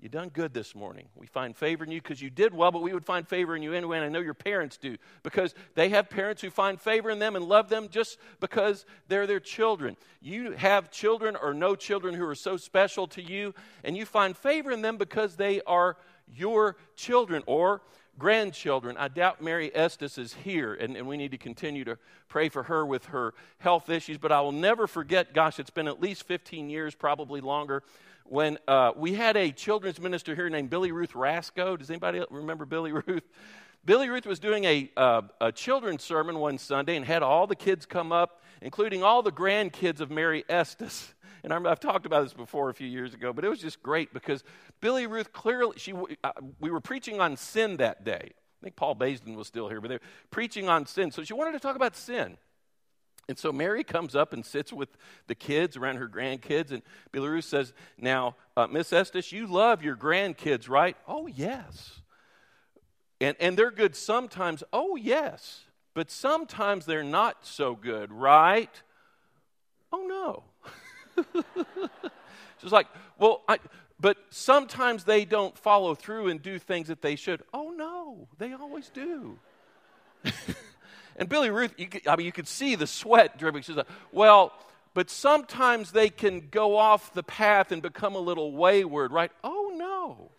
You 0.00 0.08
done 0.08 0.30
good 0.30 0.54
this 0.54 0.74
morning. 0.74 1.08
We 1.14 1.26
find 1.26 1.54
favor 1.54 1.84
in 1.84 1.90
you 1.90 2.00
because 2.00 2.22
you 2.22 2.30
did 2.30 2.54
well, 2.54 2.70
but 2.70 2.80
we 2.80 2.94
would 2.94 3.04
find 3.04 3.28
favor 3.28 3.54
in 3.54 3.62
you 3.62 3.74
anyway, 3.74 3.98
and 3.98 4.06
I 4.06 4.08
know 4.08 4.20
your 4.20 4.32
parents 4.32 4.78
do 4.78 4.96
because 5.22 5.54
they 5.74 5.90
have 5.90 6.08
parents 6.08 6.40
who 6.40 6.48
find 6.48 6.80
favor 6.80 7.10
in 7.10 7.18
them 7.18 7.36
and 7.36 7.44
love 7.44 7.68
them 7.68 7.88
just 7.90 8.16
because 8.40 8.86
they're 9.08 9.26
their 9.26 9.40
children. 9.40 9.98
You 10.22 10.52
have 10.52 10.90
children 10.90 11.36
or 11.36 11.52
no 11.52 11.76
children 11.76 12.14
who 12.14 12.24
are 12.24 12.34
so 12.34 12.56
special 12.56 13.08
to 13.08 13.22
you, 13.22 13.54
and 13.84 13.94
you 13.94 14.06
find 14.06 14.34
favor 14.34 14.70
in 14.70 14.80
them 14.80 14.96
because 14.96 15.36
they 15.36 15.60
are 15.66 15.98
your 16.34 16.76
children 16.96 17.42
or 17.46 17.82
grandchildren. 18.18 18.96
I 18.98 19.08
doubt 19.08 19.42
Mary 19.42 19.74
Estes 19.74 20.18
is 20.18 20.34
here, 20.34 20.74
and, 20.74 20.96
and 20.96 21.06
we 21.06 21.16
need 21.16 21.30
to 21.30 21.38
continue 21.38 21.84
to 21.84 21.98
pray 22.28 22.48
for 22.48 22.64
her 22.64 22.84
with 22.84 23.06
her 23.06 23.34
health 23.58 23.88
issues, 23.88 24.18
but 24.18 24.30
I 24.30 24.40
will 24.40 24.52
never 24.52 24.86
forget, 24.86 25.32
gosh, 25.32 25.58
it's 25.58 25.70
been 25.70 25.88
at 25.88 26.00
least 26.00 26.24
15 26.24 26.68
years, 26.68 26.94
probably 26.94 27.40
longer 27.40 27.82
when 28.30 28.58
uh, 28.68 28.92
we 28.94 29.14
had 29.14 29.36
a 29.36 29.50
children's 29.50 30.00
minister 30.00 30.36
here 30.36 30.48
named 30.48 30.70
Billy 30.70 30.92
Ruth 30.92 31.16
Rasco. 31.16 31.76
Does 31.76 31.90
anybody 31.90 32.22
remember 32.30 32.64
Billy 32.64 32.92
Ruth? 32.92 33.24
Billy 33.84 34.08
Ruth 34.08 34.26
was 34.26 34.38
doing 34.38 34.64
a, 34.66 34.90
uh, 34.96 35.22
a 35.40 35.50
children's 35.50 36.04
sermon 36.04 36.38
one 36.38 36.58
Sunday 36.58 36.96
and 36.96 37.04
had 37.04 37.22
all 37.22 37.46
the 37.46 37.56
kids 37.56 37.86
come 37.86 38.12
up, 38.12 38.42
including 38.62 39.02
all 39.02 39.22
the 39.22 39.32
grandkids 39.32 40.00
of 40.00 40.10
Mary 40.10 40.44
Estes. 40.48 41.14
And 41.42 41.52
I've 41.52 41.80
talked 41.80 42.06
about 42.06 42.24
this 42.24 42.32
before 42.32 42.70
a 42.70 42.74
few 42.74 42.86
years 42.86 43.14
ago, 43.14 43.32
but 43.32 43.44
it 43.44 43.48
was 43.48 43.60
just 43.60 43.82
great 43.82 44.12
because 44.12 44.44
Billy 44.80 45.06
Ruth 45.06 45.32
clearly, 45.32 45.74
she, 45.78 45.92
uh, 46.22 46.32
we 46.58 46.70
were 46.70 46.80
preaching 46.80 47.20
on 47.20 47.36
sin 47.36 47.78
that 47.78 48.04
day. 48.04 48.32
I 48.32 48.64
think 48.64 48.76
Paul 48.76 48.94
Baisden 48.94 49.36
was 49.36 49.46
still 49.46 49.68
here, 49.68 49.80
but 49.80 49.88
they 49.88 49.94
were 49.94 50.02
preaching 50.30 50.68
on 50.68 50.84
sin. 50.86 51.10
So 51.10 51.24
she 51.24 51.32
wanted 51.32 51.52
to 51.52 51.60
talk 51.60 51.76
about 51.76 51.96
sin. 51.96 52.36
And 53.28 53.38
so 53.38 53.52
Mary 53.52 53.84
comes 53.84 54.16
up 54.16 54.32
and 54.32 54.44
sits 54.44 54.72
with 54.72 54.88
the 55.28 55.34
kids 55.34 55.76
around 55.76 55.96
her 55.96 56.08
grandkids, 56.08 56.72
and 56.72 56.82
Billy 57.12 57.28
Ruth 57.28 57.44
says, 57.44 57.72
Now, 57.96 58.34
uh, 58.56 58.66
Miss 58.66 58.92
Estes, 58.92 59.30
you 59.30 59.46
love 59.46 59.84
your 59.84 59.96
grandkids, 59.96 60.68
right? 60.68 60.96
Oh, 61.06 61.26
yes. 61.28 62.00
And, 63.20 63.36
and 63.38 63.56
they're 63.56 63.70
good 63.70 63.94
sometimes. 63.94 64.64
Oh, 64.72 64.96
yes. 64.96 65.60
But 65.94 66.10
sometimes 66.10 66.86
they're 66.86 67.04
not 67.04 67.46
so 67.46 67.76
good, 67.76 68.12
right? 68.12 68.82
Oh, 69.92 70.06
no. 70.08 70.44
She's 72.62 72.72
like, 72.72 72.86
Well, 73.18 73.42
I, 73.48 73.58
but 73.98 74.16
sometimes 74.30 75.04
they 75.04 75.24
don't 75.24 75.56
follow 75.58 75.94
through 75.94 76.28
and 76.28 76.42
do 76.42 76.58
things 76.58 76.88
that 76.88 77.02
they 77.02 77.16
should. 77.16 77.42
Oh, 77.52 77.70
no, 77.70 78.28
they 78.38 78.52
always 78.52 78.90
do. 78.90 79.38
And 81.20 81.28
Billy 81.28 81.50
Ruth, 81.50 81.74
you 81.76 81.86
could, 81.86 82.08
I 82.08 82.16
mean, 82.16 82.24
you 82.24 82.32
could 82.32 82.48
see 82.48 82.76
the 82.76 82.86
sweat 82.86 83.36
dripping. 83.36 83.60
She's 83.60 83.76
like, 83.76 83.86
well, 84.10 84.54
but 84.94 85.10
sometimes 85.10 85.92
they 85.92 86.08
can 86.08 86.48
go 86.50 86.78
off 86.78 87.12
the 87.12 87.22
path 87.22 87.72
and 87.72 87.82
become 87.82 88.14
a 88.14 88.18
little 88.18 88.52
wayward, 88.52 89.12
right? 89.12 89.30
Oh, 89.44 89.72
no. 89.76 90.30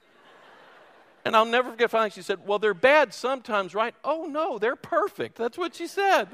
And 1.23 1.35
I'll 1.35 1.45
never 1.45 1.69
forget 1.69 1.91
finally 1.91 2.09
she 2.09 2.23
said, 2.23 2.47
Well, 2.47 2.57
they're 2.57 2.73
bad 2.73 3.13
sometimes, 3.13 3.75
right? 3.75 3.93
Oh, 4.03 4.25
no, 4.25 4.57
they're 4.57 4.75
perfect. 4.75 5.37
That's 5.37 5.55
what 5.55 5.75
she 5.75 5.85
said. 5.85 6.27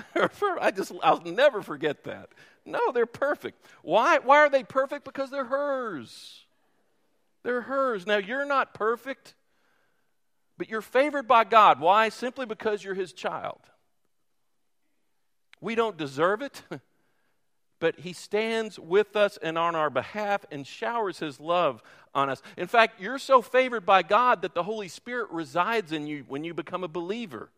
I 0.60 0.70
just, 0.70 0.92
I'll 1.02 1.20
never 1.22 1.62
forget 1.62 2.04
that. 2.04 2.30
No, 2.64 2.92
they're 2.92 3.06
perfect. 3.06 3.64
Why? 3.82 4.18
Why 4.18 4.38
are 4.38 4.50
they 4.50 4.62
perfect? 4.62 5.04
Because 5.04 5.30
they're 5.30 5.44
hers. 5.44 6.44
They're 7.42 7.62
hers. 7.62 8.06
Now, 8.06 8.18
you're 8.18 8.44
not 8.44 8.74
perfect, 8.74 9.34
but 10.58 10.68
you're 10.68 10.80
favored 10.80 11.26
by 11.26 11.44
God. 11.44 11.80
Why? 11.80 12.08
Simply 12.08 12.46
because 12.46 12.84
you're 12.84 12.94
His 12.94 13.12
child. 13.12 13.60
We 15.60 15.74
don't 15.74 15.96
deserve 15.96 16.42
it, 16.42 16.62
but 17.80 18.00
He 18.00 18.12
stands 18.12 18.78
with 18.78 19.16
us 19.16 19.38
and 19.42 19.58
on 19.58 19.74
our 19.74 19.90
behalf 19.90 20.44
and 20.50 20.66
showers 20.66 21.18
His 21.18 21.40
love 21.40 21.82
on 22.14 22.30
us. 22.30 22.42
In 22.56 22.68
fact, 22.68 23.00
you're 23.00 23.18
so 23.18 23.42
favored 23.42 23.84
by 23.84 24.02
God 24.02 24.42
that 24.42 24.54
the 24.54 24.62
Holy 24.62 24.88
Spirit 24.88 25.30
resides 25.30 25.90
in 25.90 26.06
you 26.06 26.24
when 26.28 26.44
you 26.44 26.54
become 26.54 26.84
a 26.84 26.88
believer. 26.88 27.50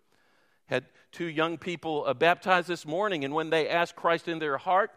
Had 0.67 0.87
two 1.13 1.27
young 1.27 1.59
people 1.59 2.05
uh, 2.07 2.15
baptized 2.15 2.69
this 2.69 2.87
morning, 2.87 3.25
and 3.25 3.35
when 3.35 3.51
they 3.51 3.69
asked 3.69 3.97
Christ 3.97 4.29
in 4.29 4.39
their 4.39 4.59
heart, 4.59 4.91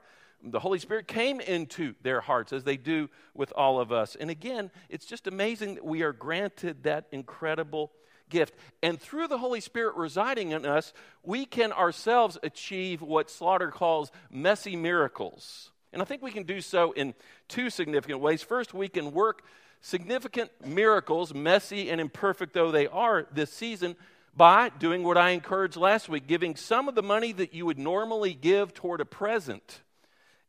the 0.44 0.60
Holy 0.60 0.80
Spirit 0.80 1.08
came 1.08 1.40
into 1.40 1.96
their 2.02 2.22
hearts 2.22 2.54
as 2.54 2.64
they 2.64 2.78
do 2.78 3.10
with 3.34 3.52
all 3.56 3.80
of 3.80 3.92
us. 3.92 4.16
And 4.16 4.30
again, 4.30 4.72
it's 4.90 5.06
just 5.06 5.28
amazing 5.28 5.76
that 5.76 5.86
we 5.86 6.04
are 6.04 6.14
granted 6.14 6.84
that 6.84 7.08
incredible 7.12 7.92
gift. 8.30 8.54
And 8.84 9.00
through 9.00 9.28
the 9.28 9.38
Holy 9.38 9.62
Spirit 9.62 9.96
residing 9.96 10.52
in 10.52 10.66
us, 10.66 10.94
we 11.24 11.46
can 11.46 11.72
ourselves 11.72 12.38
achieve 12.44 13.02
what 13.02 13.30
Slaughter 13.30 13.72
calls 13.72 14.12
messy 14.30 14.76
miracles. 14.76 15.72
And 15.94 16.02
I 16.02 16.06
think 16.06 16.22
we 16.22 16.32
can 16.32 16.44
do 16.44 16.62
so 16.62 16.92
in 16.92 17.14
two 17.48 17.70
significant 17.70 18.20
ways. 18.20 18.44
First, 18.44 18.74
we 18.74 18.90
can 18.90 19.14
work 19.14 19.44
significant 19.82 20.52
miracles, 20.66 21.34
messy 21.34 21.90
and 21.90 22.02
imperfect 22.02 22.54
though 22.54 22.72
they 22.72 22.88
are 22.88 23.28
this 23.32 23.52
season, 23.52 23.96
by 24.38 24.70
doing 24.70 25.04
what 25.04 25.18
I 25.18 25.32
encouraged 25.32 25.78
last 25.78 26.08
week 26.08 26.28
giving 26.28 26.56
some 26.56 26.88
of 26.88 26.94
the 26.94 27.02
money 27.02 27.32
that 27.32 27.56
you 27.56 27.66
would 27.66 27.80
normally 27.80 28.36
give 28.36 28.72
toward 28.72 29.02
a 29.02 29.06
present 29.06 29.82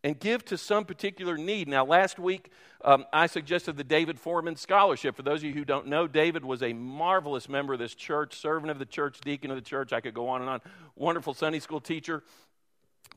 and 0.05 0.21
give 0.21 0.45
to 0.45 0.59
some 0.59 0.85
particular 0.85 1.39
need. 1.39 1.69
Now, 1.69 1.87
last 1.87 2.19
week, 2.19 2.53
um, 2.85 3.07
I 3.13 3.27
suggested 3.27 3.77
the 3.77 3.85
David 3.85 4.21
Foreman 4.21 4.57
Scholarship. 4.57 5.17
For 5.17 5.23
those 5.23 5.41
of 5.41 5.45
you 5.45 5.55
who 5.55 5.65
don't 5.65 5.87
know, 5.89 6.07
David 6.07 6.45
was 6.45 6.63
a 6.63 6.73
marvelous 6.75 7.49
member 7.49 7.73
of 7.73 7.79
this 7.79 7.95
church, 7.95 8.39
servant 8.39 8.71
of 8.71 8.79
the 8.79 8.87
church, 8.87 9.21
deacon 9.23 9.51
of 9.51 9.57
the 9.57 9.63
church. 9.63 9.93
I 9.93 10.01
could 10.01 10.15
go 10.15 10.29
on 10.29 10.43
and 10.43 10.51
on. 10.51 10.61
Wonderful 10.95 11.35
Sunday 11.35 11.59
school 11.59 11.81
teacher, 11.81 12.23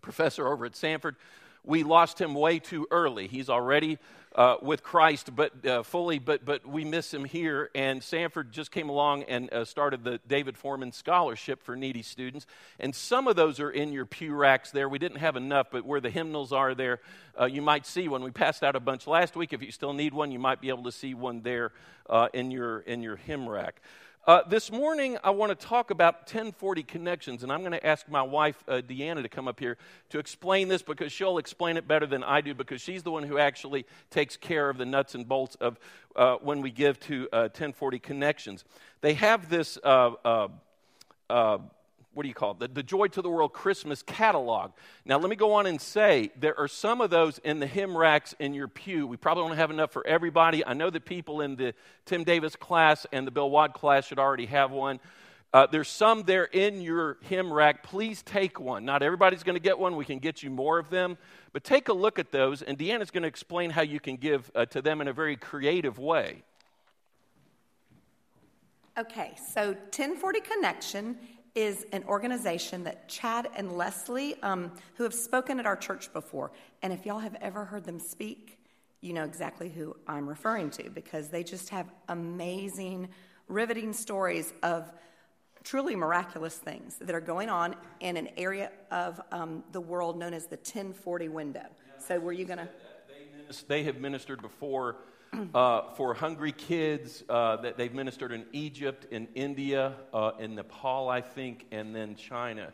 professor 0.02 0.48
over 0.48 0.66
at 0.66 0.72
Samford. 0.72 1.16
We 1.64 1.84
lost 1.84 2.20
him 2.20 2.34
way 2.34 2.60
too 2.60 2.88
early. 2.90 3.28
He's 3.28 3.50
already 3.50 4.00
uh, 4.36 4.56
with 4.62 4.82
Christ, 4.82 5.36
but 5.36 5.66
uh, 5.66 5.84
fully, 5.84 6.20
but 6.20 6.46
but 6.46 6.66
we 6.66 6.86
miss 6.86 7.14
him 7.14 7.26
here. 7.26 7.70
And 7.76 8.02
Samford 8.02 8.52
just 8.52 8.72
came 8.72 8.90
along 8.90 9.24
and 9.24 9.52
uh, 9.54 9.66
started 9.66 10.04
the 10.04 10.20
David 10.28 10.58
Foreman 10.58 10.92
Scholarship 10.92 11.62
for 11.62 11.76
needy 11.76 12.02
students. 12.02 12.46
And 12.80 12.96
some 12.96 13.28
of 13.28 13.36
those 13.36 13.60
are 13.60 13.70
in 13.70 13.92
your 13.92 14.06
pew 14.06 14.34
racks 14.34 14.72
there. 14.72 14.88
We 14.88 15.00
didn't 15.00 15.18
have 15.18 15.36
enough, 15.36 15.68
but 15.72 15.86
where 15.86 16.00
the 16.00 16.10
hymnals 16.10 16.54
are 16.54 16.74
there, 16.74 17.02
uh, 17.40 17.46
you 17.46 17.62
might 17.62 17.86
see 17.86 18.08
one. 18.08 18.24
We 18.24 18.32
passed 18.32 18.64
out 18.64 18.76
a 18.76 18.80
bunch 18.80 19.06
last 19.06 19.36
week. 19.36 19.54
If 19.54 19.62
you 19.62 19.72
still 19.72 19.94
need 19.94 20.14
one, 20.14 20.32
you 20.32 20.40
might 20.40 20.62
be 20.62 20.70
able 20.70 20.84
to 20.84 20.92
see 20.92 21.14
one 21.14 21.42
there 21.42 21.72
uh, 22.10 22.30
in 22.34 22.52
your 22.52 22.80
in 22.80 23.04
your 23.04 23.18
hymn 23.18 23.50
rack. 23.50 23.82
Uh, 24.28 24.44
this 24.48 24.72
morning, 24.72 25.18
I 25.24 25.32
want 25.32 25.50
to 25.50 25.56
talk 25.68 25.90
about 25.90 26.28
1040 26.32 26.84
connections, 26.84 27.42
and 27.42 27.52
I'm 27.52 27.62
going 27.62 27.72
to 27.72 27.84
ask 27.84 28.08
my 28.08 28.22
wife, 28.22 28.64
uh, 28.68 28.74
Deanna, 28.74 29.24
to 29.24 29.30
come 29.30 29.48
up 29.48 29.60
here 29.60 29.78
to 30.10 30.20
explain 30.20 30.68
this 30.68 30.84
because 30.84 31.12
she'll 31.12 31.40
explain 31.40 31.76
it 31.76 31.88
better 31.88 32.06
than 32.06 32.24
I 32.24 32.42
do 32.42 32.54
because 32.54 32.82
she's 32.82 33.02
the 33.02 33.10
one 33.10 33.24
who 33.24 33.40
actually 33.40 33.88
takes 34.12 34.38
care 34.38 34.70
of 34.70 34.78
the 34.78 34.86
nuts 34.86 35.16
and 35.16 35.28
bolts 35.28 35.56
of 35.56 35.80
uh, 36.16 36.36
when 36.36 36.62
we 36.62 36.70
give 36.70 37.00
to 37.00 37.30
1040 37.32 37.98
uh, 37.98 38.00
connections. 38.04 38.64
They 39.02 39.16
have 39.16 39.50
this 39.50 39.80
uh, 39.84 40.12
uh, 40.24 41.58
what 42.14 42.24
do 42.24 42.30
you 42.30 42.36
call 42.36 42.52
it? 42.52 42.60
The, 42.60 42.68
the 42.68 42.84
Joy 42.84 43.08
to 43.08 43.22
the 43.22 43.30
World 43.30 43.54
Christmas 43.54 44.04
catalog. 44.04 44.72
Now, 45.06 45.18
let 45.18 45.30
me 45.30 45.36
go 45.36 45.54
on 45.54 45.66
and 45.66 45.80
say 45.80 46.32
there 46.38 46.58
are 46.60 46.68
some 46.68 47.00
of 47.00 47.10
those 47.10 47.38
in 47.40 47.60
the 47.60 47.68
hymn 47.68 47.96
racks 47.96 48.36
in 48.40 48.54
your 48.54 48.68
pew. 48.68 49.08
We 49.08 49.18
probably 49.18 49.48
don't 49.48 49.58
have 49.58 49.72
enough 49.72 49.92
for 49.92 50.06
everybody. 50.06 50.66
I 50.66 50.74
know 50.74 50.90
that 50.90 51.06
people 51.06 51.42
in 51.42 51.56
the 51.56 51.74
Tim 52.06 52.24
Davis 52.24 52.56
class 52.56 53.06
and 53.12 53.26
the 53.26 53.32
Bill 53.32 53.50
Wad 53.50 53.74
class 53.74 54.06
should 54.06 54.20
already 54.20 54.48
have 54.48 54.72
one. 54.72 55.00
Uh, 55.54 55.68
there's 55.70 55.90
some 55.90 56.24
there 56.24 56.46
in 56.46 56.82
your 56.82 57.18
hymn 57.22 57.52
rack. 57.52 57.84
Please 57.84 58.22
take 58.24 58.60
one. 58.60 58.86
Not 58.86 59.04
everybody's 59.04 59.44
going 59.44 59.58
to 59.58 59.62
get 59.62 59.78
one. 59.78 59.96
We 59.98 60.06
can 60.06 60.20
get 60.20 60.44
you 60.44 60.50
more 60.50 60.80
of 60.80 60.90
them. 60.90 61.18
But 61.54 61.64
take 61.66 61.90
a 61.90 61.94
look 61.94 62.20
at 62.20 62.32
those, 62.32 62.62
and 62.62 62.78
Deanna's 62.78 63.12
going 63.12 63.24
to 63.24 63.28
explain 63.28 63.70
how 63.70 63.82
you 63.82 64.00
can 64.00 64.16
give 64.16 64.50
uh, 64.56 64.66
to 64.68 64.82
them 64.82 65.02
in 65.02 65.10
a 65.10 65.14
very 65.14 65.36
creative 65.36 66.00
way. 66.00 66.44
Okay, 68.98 69.34
so 69.54 69.68
1040 69.72 70.40
Connection 70.42 71.18
is 71.56 71.86
an 71.92 72.04
organization 72.08 72.84
that 72.86 73.08
Chad 73.08 73.50
and 73.56 73.78
Leslie, 73.78 74.42
um, 74.42 74.72
who 74.96 75.04
have 75.04 75.14
spoken 75.14 75.60
at 75.60 75.66
our 75.66 75.76
church 75.76 76.12
before, 76.14 76.52
and 76.82 76.94
if 76.94 77.06
y'all 77.06 77.20
have 77.20 77.36
ever 77.42 77.66
heard 77.66 77.84
them 77.84 78.00
speak, 78.00 78.58
you 79.02 79.14
know 79.14 79.24
exactly 79.24 79.70
who 79.70 79.96
I'm 80.08 80.28
referring 80.28 80.70
to 80.72 80.90
because 80.90 81.30
they 81.30 81.44
just 81.44 81.70
have 81.70 81.92
amazing, 82.08 83.10
riveting 83.48 83.94
stories 83.94 84.54
of 84.64 84.92
truly 85.64 85.96
miraculous 85.96 86.56
things 86.56 86.96
that 87.02 87.14
are 87.14 87.22
going 87.22 87.50
on 87.50 87.76
in 88.00 88.18
an 88.18 88.30
area 88.38 88.72
of 88.90 89.20
um, 89.32 89.64
the 89.72 89.82
world 89.82 90.18
known 90.18 90.34
as 90.34 90.46
the 90.46 90.56
1040 90.56 91.30
window. 91.30 91.66
So, 91.98 92.20
were 92.20 92.34
you 92.34 92.46
going 92.46 92.60
to? 92.60 92.70
They 93.60 93.84
have 93.84 93.98
ministered 93.98 94.42
before 94.42 94.98
uh, 95.54 95.94
for 95.96 96.14
hungry 96.14 96.52
kids 96.52 97.24
uh, 97.30 97.58
that 97.58 97.78
they've 97.78 97.94
ministered 97.94 98.32
in 98.32 98.46
Egypt, 98.52 99.08
in 99.12 99.28
India, 99.36 99.94
uh, 100.14 100.32
in 100.40 100.56
Nepal, 100.56 101.10
I 101.10 101.22
think, 101.22 101.66
and 101.72 101.96
then 101.96 102.16
China. 102.16 102.72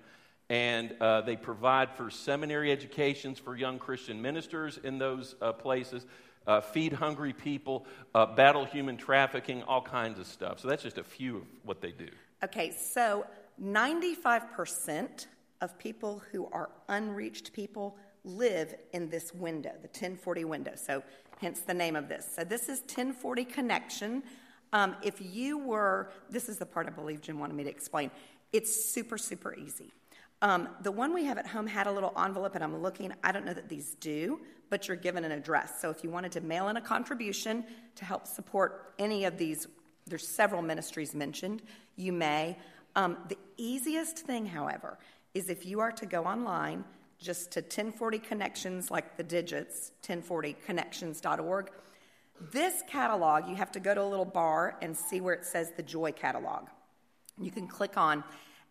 And 0.49 0.95
uh, 1.01 1.21
they 1.21 1.35
provide 1.35 1.91
for 1.91 2.09
seminary 2.09 2.71
educations 2.71 3.37
for 3.37 3.55
young 3.55 3.79
Christian 3.79 4.21
ministers 4.21 4.79
in 4.83 4.97
those 4.97 5.35
uh, 5.41 5.51
places, 5.51 6.05
uh, 6.45 6.61
feed 6.61 6.93
hungry 6.93 7.33
people, 7.33 7.85
battle 8.13 8.63
human 8.63 8.95
trafficking, 8.95 9.63
all 9.63 9.81
kinds 9.81 10.17
of 10.17 10.25
stuff. 10.25 10.59
So 10.59 10.69
that's 10.69 10.83
just 10.83 10.97
a 10.97 11.03
few 11.03 11.37
of 11.37 11.43
what 11.63 11.81
they 11.81 11.91
do. 11.91 12.07
Okay, 12.43 12.71
so 12.71 13.25
95% 13.61 15.27
of 15.59 15.77
people 15.77 16.21
who 16.31 16.47
are 16.51 16.69
unreached 16.87 17.51
people 17.51 17.97
live 18.27 18.75
in 18.93 19.09
this 19.09 19.33
window, 19.33 19.71
the 19.81 19.87
1040 19.87 20.45
window. 20.45 20.73
So 20.75 21.03
hence 21.39 21.61
the 21.61 21.73
name 21.73 21.95
of 21.95 22.09
this. 22.09 22.27
So 22.35 22.43
this 22.43 22.63
is 22.63 22.79
1040 22.79 23.45
Connection. 23.45 24.23
Um, 24.73 24.95
if 25.01 25.15
you 25.21 25.57
were, 25.57 26.11
this 26.29 26.49
is 26.49 26.57
the 26.57 26.65
part 26.65 26.87
I 26.87 26.89
believe 26.89 27.21
Jim 27.21 27.39
wanted 27.39 27.55
me 27.55 27.63
to 27.63 27.69
explain. 27.69 28.11
It's 28.51 28.91
super, 28.91 29.17
super 29.17 29.55
easy. 29.55 29.93
Um, 30.41 30.69
the 30.83 30.91
one 30.91 31.13
we 31.13 31.25
have 31.25 31.37
at 31.37 31.47
home 31.47 31.65
had 31.65 31.87
a 31.87 31.91
little 31.91 32.13
envelope, 32.17 32.53
and 32.53 32.63
I'm 32.63 32.81
looking. 32.81 33.11
I 33.23 33.31
don't 33.31 33.45
know 33.45 33.53
that 33.53 33.69
these 33.69 33.95
do, 33.95 34.39
but 34.69 34.87
you're 34.87 34.97
given 34.97 35.23
an 35.23 35.31
address. 35.31 35.81
So 35.81 35.89
if 35.89 36.03
you 36.03 36.11
wanted 36.11 36.31
to 36.33 36.41
mail 36.41 36.67
in 36.67 36.77
a 36.77 36.81
contribution 36.81 37.63
to 37.95 38.05
help 38.05 38.27
support 38.27 38.93
any 38.99 39.25
of 39.25 39.37
these, 39.37 39.67
there's 40.05 40.27
several 40.27 40.61
ministries 40.61 41.15
mentioned, 41.15 41.63
you 41.95 42.13
may. 42.13 42.57
Um, 42.95 43.17
the 43.29 43.37
easiest 43.57 44.19
thing, 44.19 44.45
however, 44.45 44.99
is 45.33 45.49
if 45.49 45.65
you 45.65 45.79
are 45.79 45.91
to 45.93 46.05
go 46.05 46.23
online 46.23 46.83
just 47.19 47.51
to 47.51 47.59
1040 47.61 48.19
Connections, 48.19 48.91
like 48.91 49.17
the 49.17 49.23
digits, 49.23 49.91
1040connections.org. 50.03 51.69
This 52.51 52.83
catalog, 52.87 53.47
you 53.47 53.55
have 53.55 53.71
to 53.71 53.79
go 53.79 53.95
to 53.95 54.01
a 54.01 54.05
little 54.05 54.25
bar 54.25 54.77
and 54.81 54.95
see 54.95 55.21
where 55.21 55.33
it 55.33 55.45
says 55.45 55.71
the 55.75 55.83
Joy 55.83 56.11
catalog. 56.11 56.67
You 57.39 57.51
can 57.51 57.67
click 57.67 57.97
on, 57.97 58.23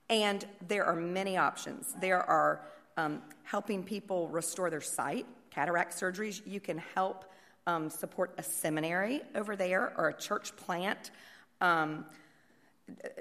and 0.08 0.44
there 0.68 0.84
are 0.84 0.94
many 0.94 1.36
options. 1.36 1.94
There 2.00 2.22
are 2.22 2.60
um, 2.96 3.22
helping 3.42 3.82
people 3.82 4.28
restore 4.28 4.70
their 4.70 4.80
sight, 4.80 5.26
cataract 5.50 5.94
surgeries. 5.94 6.40
You 6.46 6.60
can 6.60 6.78
help 6.94 7.24
um, 7.66 7.90
support 7.90 8.34
a 8.38 8.42
seminary 8.42 9.22
over 9.34 9.56
there 9.56 9.92
or 9.96 10.08
a 10.08 10.14
church 10.14 10.54
plant. 10.56 11.10
Um, 11.60 12.04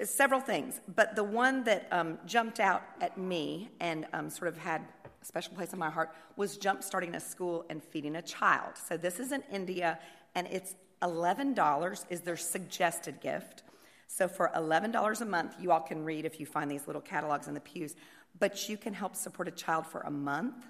several 0.04 0.40
things, 0.40 0.80
but 0.94 1.16
the 1.16 1.24
one 1.24 1.64
that 1.64 1.88
um, 1.90 2.18
jumped 2.24 2.60
out 2.60 2.82
at 3.00 3.18
me 3.18 3.68
and 3.80 4.06
um, 4.12 4.30
sort 4.30 4.48
of 4.48 4.58
had 4.58 4.82
special 5.26 5.54
place 5.54 5.72
in 5.72 5.78
my 5.78 5.90
heart 5.90 6.14
was 6.36 6.56
jump 6.56 6.82
starting 6.82 7.14
a 7.14 7.20
school 7.20 7.64
and 7.68 7.82
feeding 7.82 8.16
a 8.16 8.22
child. 8.22 8.74
So 8.88 8.96
this 8.96 9.18
is 9.18 9.32
in 9.32 9.42
India, 9.52 9.98
and 10.34 10.46
it's 10.46 10.74
$11 11.02 12.04
is 12.10 12.20
their 12.20 12.36
suggested 12.36 13.20
gift. 13.20 13.64
So 14.06 14.28
for 14.28 14.50
$11 14.54 15.20
a 15.20 15.24
month, 15.24 15.56
you 15.60 15.72
all 15.72 15.80
can 15.80 16.04
read 16.04 16.24
if 16.24 16.38
you 16.38 16.46
find 16.46 16.70
these 16.70 16.86
little 16.86 17.02
catalogs 17.02 17.48
in 17.48 17.54
the 17.54 17.60
pews, 17.60 17.96
but 18.38 18.68
you 18.68 18.76
can 18.76 18.94
help 18.94 19.16
support 19.16 19.48
a 19.48 19.50
child 19.50 19.86
for 19.86 20.00
a 20.02 20.10
month, 20.10 20.64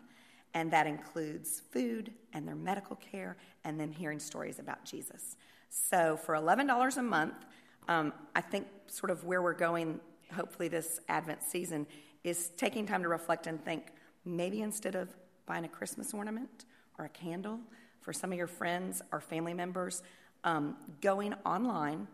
and 0.54 0.72
that 0.72 0.86
includes 0.86 1.60
food 1.70 2.12
and 2.32 2.48
their 2.48 2.54
medical 2.54 2.96
care 2.96 3.36
and 3.64 3.78
them 3.78 3.92
hearing 3.92 4.18
stories 4.18 4.58
about 4.58 4.84
Jesus. 4.84 5.36
So 5.68 6.16
for 6.16 6.34
$11 6.34 6.96
a 6.96 7.02
month, 7.02 7.34
um, 7.88 8.14
I 8.34 8.40
think 8.40 8.66
sort 8.86 9.10
of 9.10 9.24
where 9.24 9.42
we're 9.42 9.52
going, 9.52 10.00
hopefully 10.34 10.68
this 10.68 10.98
Advent 11.08 11.42
season, 11.42 11.86
is 12.24 12.48
taking 12.56 12.86
time 12.86 13.02
to 13.02 13.08
reflect 13.08 13.46
and 13.46 13.62
think 13.64 13.92
Maybe 14.26 14.60
instead 14.60 14.94
of 14.94 15.08
buying 15.46 15.64
a 15.64 15.68
Christmas 15.68 16.12
ornament 16.12 16.66
or 16.98 17.04
a 17.04 17.08
candle 17.08 17.60
for 18.00 18.12
some 18.12 18.32
of 18.32 18.38
your 18.38 18.46
friends 18.46 19.00
or 19.12 19.20
family 19.20 19.54
members, 19.54 20.02
um, 20.44 20.76
going 21.00 21.34
online. 21.44 22.06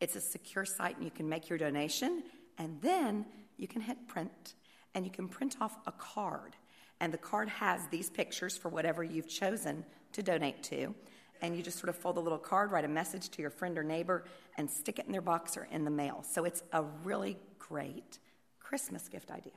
It's 0.00 0.16
a 0.16 0.20
secure 0.20 0.64
site 0.64 0.96
and 0.96 1.04
you 1.04 1.10
can 1.10 1.28
make 1.28 1.48
your 1.48 1.58
donation, 1.58 2.22
and 2.56 2.80
then 2.80 3.26
you 3.56 3.66
can 3.68 3.80
hit 3.80 4.06
print 4.06 4.54
and 4.94 5.04
you 5.04 5.10
can 5.10 5.28
print 5.28 5.56
off 5.60 5.76
a 5.86 5.92
card. 5.92 6.56
And 7.00 7.12
the 7.12 7.18
card 7.18 7.48
has 7.48 7.86
these 7.88 8.10
pictures 8.10 8.56
for 8.56 8.68
whatever 8.68 9.04
you've 9.04 9.28
chosen 9.28 9.84
to 10.12 10.22
donate 10.22 10.62
to. 10.64 10.94
And 11.40 11.56
you 11.56 11.62
just 11.62 11.78
sort 11.78 11.88
of 11.88 11.96
fold 11.96 12.16
the 12.16 12.20
little 12.20 12.38
card, 12.38 12.72
write 12.72 12.84
a 12.84 12.88
message 12.88 13.28
to 13.30 13.42
your 13.42 13.50
friend 13.50 13.78
or 13.78 13.84
neighbor, 13.84 14.24
and 14.56 14.68
stick 14.68 14.98
it 14.98 15.06
in 15.06 15.12
their 15.12 15.20
box 15.20 15.56
or 15.56 15.68
in 15.70 15.84
the 15.84 15.90
mail. 15.90 16.24
So 16.28 16.44
it's 16.44 16.62
a 16.72 16.82
really 17.04 17.36
great 17.58 18.18
Christmas 18.58 19.08
gift 19.08 19.30
idea. 19.30 19.52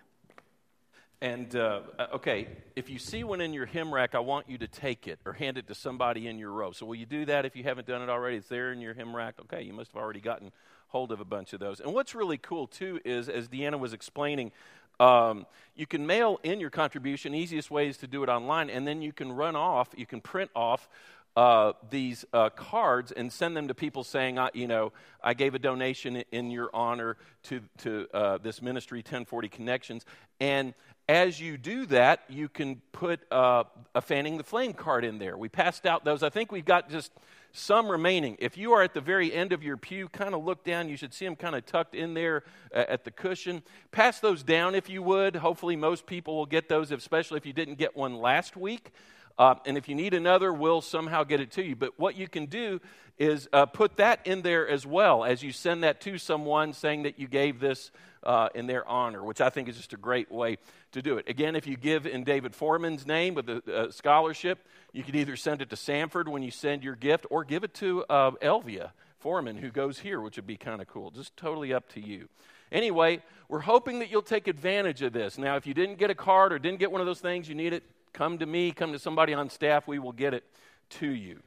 And 1.21 1.55
uh, 1.55 1.81
okay, 2.15 2.47
if 2.75 2.89
you 2.89 2.97
see 2.97 3.23
one 3.23 3.41
in 3.41 3.53
your 3.53 3.67
hymn 3.67 3.93
rack, 3.93 4.15
I 4.15 4.19
want 4.19 4.49
you 4.49 4.57
to 4.57 4.67
take 4.67 5.07
it 5.07 5.19
or 5.23 5.34
hand 5.34 5.60
it 5.60 5.67
to 5.67 5.75
somebody 5.75 6.27
in 6.27 6.39
your 6.39 6.51
row. 6.51 6.71
So, 6.71 6.88
will 6.88 6.95
you 6.95 7.05
do 7.05 7.25
that 7.25 7.45
if 7.45 7.55
you 7.55 7.63
haven't 7.63 7.86
done 7.86 8.01
it 8.01 8.10
already? 8.10 8.38
It's 8.38 8.47
there 8.47 8.71
in 8.71 8.81
your 8.81 8.95
hymn 8.95 9.15
rack. 9.15 9.36
Okay, 9.41 9.62
you 9.62 9.71
must 9.71 9.91
have 9.91 10.01
already 10.01 10.19
gotten 10.19 10.51
hold 10.88 11.12
of 11.12 11.19
a 11.19 11.25
bunch 11.25 11.53
of 11.53 11.60
those. 11.60 11.79
And 11.79 11.93
what's 11.93 12.15
really 12.15 12.39
cool, 12.39 12.65
too, 12.65 12.99
is 13.05 13.29
as 13.29 13.47
Deanna 13.47 13.79
was 13.79 13.93
explaining, 13.93 14.51
um, 14.99 15.45
you 15.75 15.86
can 15.86 16.07
mail 16.07 16.39
in 16.41 16.60
your 16.60 16.71
contribution. 16.71 17.36
Easiest 17.36 17.69
way 17.69 17.88
is 17.88 17.97
to 17.97 18.07
do 18.07 18.23
it 18.23 18.29
online, 18.29 18.71
and 18.71 18.88
then 18.88 19.03
you 19.03 19.13
can 19.13 19.31
run 19.31 19.55
off, 19.55 19.89
you 19.95 20.07
can 20.07 20.21
print 20.21 20.49
off 20.55 20.89
uh, 21.36 21.74
these 21.89 22.26
uh, 22.34 22.50
cards 22.50 23.12
and 23.12 23.32
send 23.32 23.56
them 23.56 23.67
to 23.67 23.74
people 23.74 24.04
saying, 24.04 24.38
uh, 24.38 24.50
you 24.54 24.67
know, 24.67 24.91
I 25.24 25.34
gave 25.34 25.56
a 25.56 25.60
donation 25.60 26.24
in 26.32 26.52
your 26.52 26.70
honor 26.74 27.17
to, 27.44 27.62
to 27.80 28.08
uh, 28.13 28.38
this 28.39 28.62
ministry, 28.62 29.00
1040 29.00 29.48
Connections. 29.48 30.06
And 30.39 30.74
as 31.08 31.39
you 31.39 31.58
do 31.58 31.86
that, 31.88 32.22
you 32.30 32.50
can 32.50 32.82
put 32.91 33.22
uh, 33.32 33.63
a 33.96 34.02
fanning 34.02 34.38
the 34.38 34.44
flame 34.44 34.74
card 34.74 35.06
in 35.06 35.20
there. 35.20 35.38
We 35.38 35.50
passed 35.50 35.86
out 35.86 36.04
those. 36.04 36.24
I 36.24 36.30
think 36.30 36.52
we've 36.52 36.65
got 36.65 36.89
just 36.89 37.12
some 37.54 37.89
remaining. 37.89 38.38
If 38.39 38.58
you 38.58 38.74
are 38.74 38.82
at 38.82 38.94
the 38.94 39.02
very 39.02 39.34
end 39.34 39.52
of 39.52 39.63
your 39.63 39.78
pew, 39.78 40.08
kind 40.10 40.34
of 40.34 40.44
look 40.44 40.63
down. 40.63 40.89
You 40.89 40.98
should 40.98 41.13
see 41.13 41.26
them 41.26 41.36
kind 41.36 41.56
of 41.56 41.65
tucked 41.65 41.96
in 41.96 42.13
there 42.13 42.44
uh, 42.74 42.86
at 42.88 43.04
the 43.04 43.12
cushion. 43.12 43.62
Pass 43.91 44.20
those 44.20 44.44
down 44.44 44.76
if 44.76 44.89
you 44.89 45.04
would. 45.04 45.36
Hopefully, 45.36 45.76
most 45.76 46.06
people 46.06 46.38
will 46.38 46.46
get 46.46 46.70
those, 46.70 46.91
especially 46.91 47.38
if 47.38 47.46
you 47.46 47.54
didn't 47.54 47.76
get 47.76 47.96
one 47.96 48.15
last 48.15 48.56
week. 48.56 48.91
Uh, 49.38 49.56
and 49.65 49.78
if 49.78 49.89
you 49.89 49.96
need 49.96 50.13
another, 50.13 50.54
we'll 50.54 50.82
somehow 50.82 51.24
get 51.24 51.39
it 51.39 51.52
to 51.52 51.63
you. 51.63 51.76
But 51.76 52.00
what 52.00 52.15
you 52.15 52.28
can 52.28 52.46
do 52.46 52.80
is 53.17 53.48
uh, 53.54 53.65
put 53.65 53.98
that 53.98 54.26
in 54.26 54.41
there 54.41 54.67
as 54.67 54.86
well 54.86 55.24
as 55.24 55.44
you 55.44 55.52
send 55.52 55.84
that 55.84 56.02
to 56.02 56.17
someone 56.17 56.74
saying 56.74 57.04
that 57.04 57.20
you 57.20 57.28
gave 57.28 57.60
this 57.60 57.91
uh, 58.24 58.50
in 58.56 58.67
their 58.67 58.88
honor, 58.88 59.24
which 59.24 59.41
I 59.41 59.50
think 59.50 59.67
is 59.67 59.78
just 59.78 59.94
a 59.94 59.98
great 59.98 60.32
way 60.32 60.58
to 60.91 61.02
do 61.02 61.17
it. 61.17 61.28
Again, 61.30 61.56
if 61.56 61.67
you 61.67 61.78
give 61.78 62.06
in 62.06 62.24
David 62.24 62.56
Foreman's 62.56 63.06
name 63.06 63.34
with 63.34 63.50
a, 63.50 63.62
uh, 63.74 63.91
scholarship, 63.91 64.65
you 64.91 65.04
could 65.04 65.15
either 65.15 65.36
send 65.36 65.62
it 65.62 65.70
to 65.70 65.76
Samford 65.76 66.28
when 66.28 66.44
you 66.44 66.52
send 66.52 66.84
your 66.84 66.96
gift 66.96 67.26
or 67.30 67.44
give 67.44 67.63
it 67.63 67.74
to 67.76 68.04
uh, 68.10 68.32
Elvia 68.41 68.91
Foreman, 69.20 69.58
who 69.58 69.70
goes 69.70 70.00
here, 70.00 70.20
which 70.20 70.36
would 70.36 70.48
be 70.48 70.58
kind 70.58 70.82
of 70.82 70.88
cool. 70.88 71.12
Just 71.12 71.36
totally 71.38 71.74
up 71.74 71.89
to 71.89 72.02
you. 72.02 72.28
Anyway, 72.72 73.22
we're 73.50 73.60
hoping 73.60 74.00
that 74.00 74.10
you'll 74.10 74.22
take 74.22 74.48
advantage 74.48 75.02
of 75.02 75.13
this. 75.13 75.38
Now, 75.38 75.58
if 75.58 75.67
you 75.67 75.74
didn't 75.74 75.98
get 75.98 76.10
a 76.10 76.15
card 76.15 76.54
or 76.54 76.60
didn't 76.60 76.80
get 76.80 76.91
one 76.91 77.02
of 77.02 77.08
those 77.08 77.20
things, 77.20 77.48
you 77.50 77.56
need 77.56 77.74
it, 77.74 77.84
come 78.13 78.38
to 78.39 78.45
me, 78.45 78.71
come 78.71 78.91
to 78.93 79.00
somebody 79.00 79.34
on 79.34 79.50
staff. 79.50 79.88
We 79.88 80.00
will 80.00 80.12
get 80.12 80.34
it 80.34 80.43
to 80.91 81.08
you. 81.08 81.41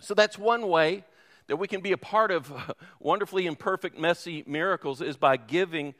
So 0.00 0.14
that's 0.14 0.38
one 0.38 0.68
way 0.68 1.04
that 1.48 1.56
we 1.56 1.66
can 1.66 1.80
be 1.80 1.92
a 1.92 1.98
part 1.98 2.30
of 2.30 2.52
wonderfully 3.00 3.46
imperfect, 3.46 3.98
messy 3.98 4.44
miracles 4.46 5.00
is 5.00 5.16
by 5.16 5.36
giving 5.36 5.94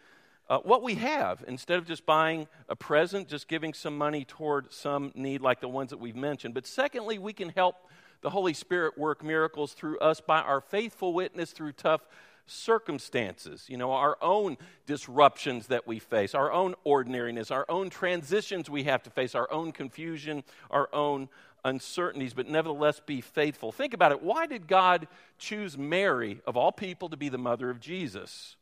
uh, 0.49 0.59
what 0.59 0.83
we 0.83 0.95
have 0.95 1.45
instead 1.47 1.79
of 1.79 1.87
just 1.87 2.07
buying 2.07 2.49
a 2.69 2.77
present, 2.77 3.29
just 3.29 3.49
giving 3.49 3.75
some 3.75 3.97
money 3.97 4.25
toward 4.25 4.73
some 4.73 5.13
need 5.15 5.41
like 5.43 5.61
the 5.61 5.69
ones 5.69 5.91
that 5.91 5.99
we've 5.99 6.17
mentioned. 6.17 6.55
But 6.55 6.67
secondly, 6.67 7.19
we 7.19 7.33
can 7.33 7.51
help 7.51 7.77
the 8.21 8.31
Holy 8.31 8.55
Spirit 8.55 8.97
work 8.97 9.23
miracles 9.23 9.73
through 9.75 9.99
us 9.99 10.21
by 10.21 10.41
our 10.41 10.61
faithful 10.61 11.13
witness 11.13 11.53
through 11.53 11.73
tough 11.73 12.07
circumstances, 12.49 13.67
you 13.69 13.77
know, 13.77 13.93
our 13.93 14.19
own 14.21 14.57
disruptions 14.87 15.69
that 15.69 15.87
we 15.87 15.99
face, 15.99 16.35
our 16.35 16.51
own 16.53 16.75
ordinariness, 16.85 17.51
our 17.51 17.67
own 17.69 17.91
transitions 17.91 18.69
we 18.69 18.85
have 18.85 19.03
to 19.05 19.11
face, 19.11 19.35
our 19.35 19.51
own 19.53 19.73
confusion, 19.73 20.43
our 20.71 20.89
own 20.93 21.29
uncertainties, 21.65 22.35
but 22.35 22.49
nevertheless 22.49 23.01
be 23.05 23.21
faithful. 23.21 23.73
Think 23.73 23.95
about 23.95 24.13
it. 24.13 24.23
Why 24.23 24.47
did 24.47 24.67
God 24.67 25.09
choose 25.39 25.77
Mary, 25.77 26.41
of 26.47 26.57
all 26.57 26.73
people, 26.73 27.09
to 27.11 27.17
be 27.17 27.29
the 27.29 27.39
mother 27.39 27.71
of 27.71 27.81
Jesus? 27.81 28.57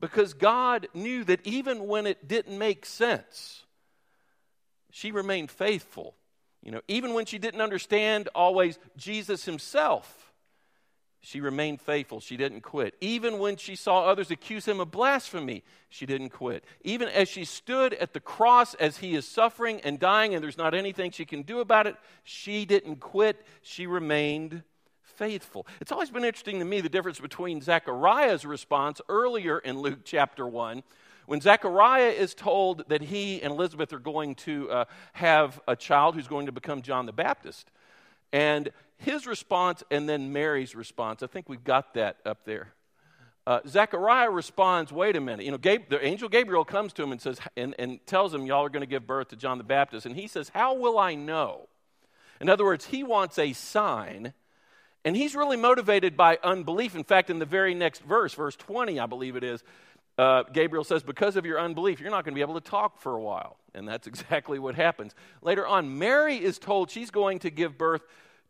Because 0.00 0.34
God 0.34 0.88
knew 0.94 1.24
that 1.24 1.46
even 1.46 1.86
when 1.86 2.06
it 2.06 2.26
didn't 2.26 2.58
make 2.58 2.84
sense, 2.84 3.64
she 4.90 5.12
remained 5.12 5.50
faithful. 5.50 6.14
You 6.62 6.72
know, 6.72 6.80
even 6.88 7.14
when 7.14 7.26
she 7.26 7.38
didn't 7.38 7.60
understand 7.60 8.28
always 8.34 8.78
Jesus 8.96 9.44
himself, 9.44 10.31
she 11.24 11.40
remained 11.40 11.80
faithful. 11.80 12.18
She 12.18 12.36
didn't 12.36 12.62
quit. 12.62 12.94
Even 13.00 13.38
when 13.38 13.56
she 13.56 13.76
saw 13.76 14.04
others 14.04 14.32
accuse 14.32 14.66
him 14.66 14.80
of 14.80 14.90
blasphemy, 14.90 15.62
she 15.88 16.04
didn't 16.04 16.30
quit. 16.30 16.64
Even 16.82 17.08
as 17.08 17.28
she 17.28 17.44
stood 17.44 17.94
at 17.94 18.12
the 18.12 18.20
cross 18.20 18.74
as 18.74 18.98
he 18.98 19.14
is 19.14 19.26
suffering 19.26 19.80
and 19.82 20.00
dying 20.00 20.34
and 20.34 20.42
there's 20.42 20.58
not 20.58 20.74
anything 20.74 21.12
she 21.12 21.24
can 21.24 21.42
do 21.42 21.60
about 21.60 21.86
it, 21.86 21.94
she 22.24 22.64
didn't 22.64 22.96
quit. 22.96 23.46
She 23.62 23.86
remained 23.86 24.64
faithful. 25.00 25.64
It's 25.80 25.92
always 25.92 26.10
been 26.10 26.24
interesting 26.24 26.58
to 26.58 26.64
me 26.64 26.80
the 26.80 26.88
difference 26.88 27.20
between 27.20 27.60
Zechariah's 27.60 28.44
response 28.44 29.00
earlier 29.08 29.60
in 29.60 29.78
Luke 29.78 30.00
chapter 30.04 30.44
1 30.44 30.82
when 31.26 31.40
Zechariah 31.40 32.10
is 32.10 32.34
told 32.34 32.88
that 32.88 33.00
he 33.00 33.40
and 33.42 33.52
Elizabeth 33.52 33.92
are 33.92 34.00
going 34.00 34.34
to 34.34 34.68
uh, 34.70 34.84
have 35.12 35.60
a 35.68 35.76
child 35.76 36.16
who's 36.16 36.26
going 36.26 36.46
to 36.46 36.52
become 36.52 36.82
John 36.82 37.06
the 37.06 37.12
Baptist. 37.12 37.70
And 38.32 38.70
his 39.02 39.26
response 39.26 39.82
and 39.90 40.08
then 40.08 40.32
Mary's 40.32 40.74
response. 40.74 41.22
I 41.22 41.26
think 41.26 41.48
we've 41.48 41.64
got 41.64 41.94
that 41.94 42.16
up 42.24 42.44
there. 42.44 42.72
Uh, 43.44 43.58
Zechariah 43.66 44.30
responds, 44.30 44.92
wait 44.92 45.16
a 45.16 45.20
minute. 45.20 45.44
You 45.44 45.50
know, 45.50 45.58
Gabe, 45.58 45.88
the 45.88 46.04
angel 46.04 46.28
Gabriel 46.28 46.64
comes 46.64 46.92
to 46.94 47.02
him 47.02 47.10
and 47.10 47.20
says, 47.20 47.40
and, 47.56 47.74
and 47.78 48.04
tells 48.06 48.32
him, 48.32 48.46
y'all 48.46 48.64
are 48.64 48.68
going 48.68 48.82
to 48.82 48.86
give 48.86 49.06
birth 49.06 49.28
to 49.28 49.36
John 49.36 49.58
the 49.58 49.64
Baptist. 49.64 50.06
And 50.06 50.14
he 50.14 50.28
says, 50.28 50.48
how 50.50 50.74
will 50.74 50.98
I 50.98 51.16
know? 51.16 51.68
In 52.40 52.48
other 52.48 52.64
words, 52.64 52.86
he 52.86 53.02
wants 53.02 53.38
a 53.38 53.52
sign, 53.52 54.32
and 55.04 55.16
he's 55.16 55.34
really 55.34 55.56
motivated 55.56 56.16
by 56.16 56.38
unbelief. 56.42 56.94
In 56.94 57.02
fact, 57.02 57.30
in 57.30 57.40
the 57.40 57.44
very 57.44 57.74
next 57.74 58.02
verse, 58.02 58.34
verse 58.34 58.54
20, 58.56 59.00
I 59.00 59.06
believe 59.06 59.34
it 59.34 59.44
is, 59.44 59.64
uh, 60.18 60.44
Gabriel 60.52 60.84
says, 60.84 61.02
because 61.02 61.36
of 61.36 61.46
your 61.46 61.58
unbelief, 61.58 62.00
you're 62.00 62.10
not 62.10 62.24
going 62.24 62.34
to 62.34 62.38
be 62.38 62.42
able 62.42 62.60
to 62.60 62.68
talk 62.68 63.00
for 63.00 63.14
a 63.14 63.20
while. 63.20 63.56
And 63.74 63.88
that's 63.88 64.06
exactly 64.08 64.60
what 64.60 64.76
happens. 64.76 65.14
Later 65.40 65.66
on, 65.66 65.98
Mary 65.98 66.36
is 66.36 66.58
told 66.58 66.90
she's 66.90 67.10
going 67.10 67.40
to 67.40 67.50
give 67.50 67.76
birth 67.76 68.02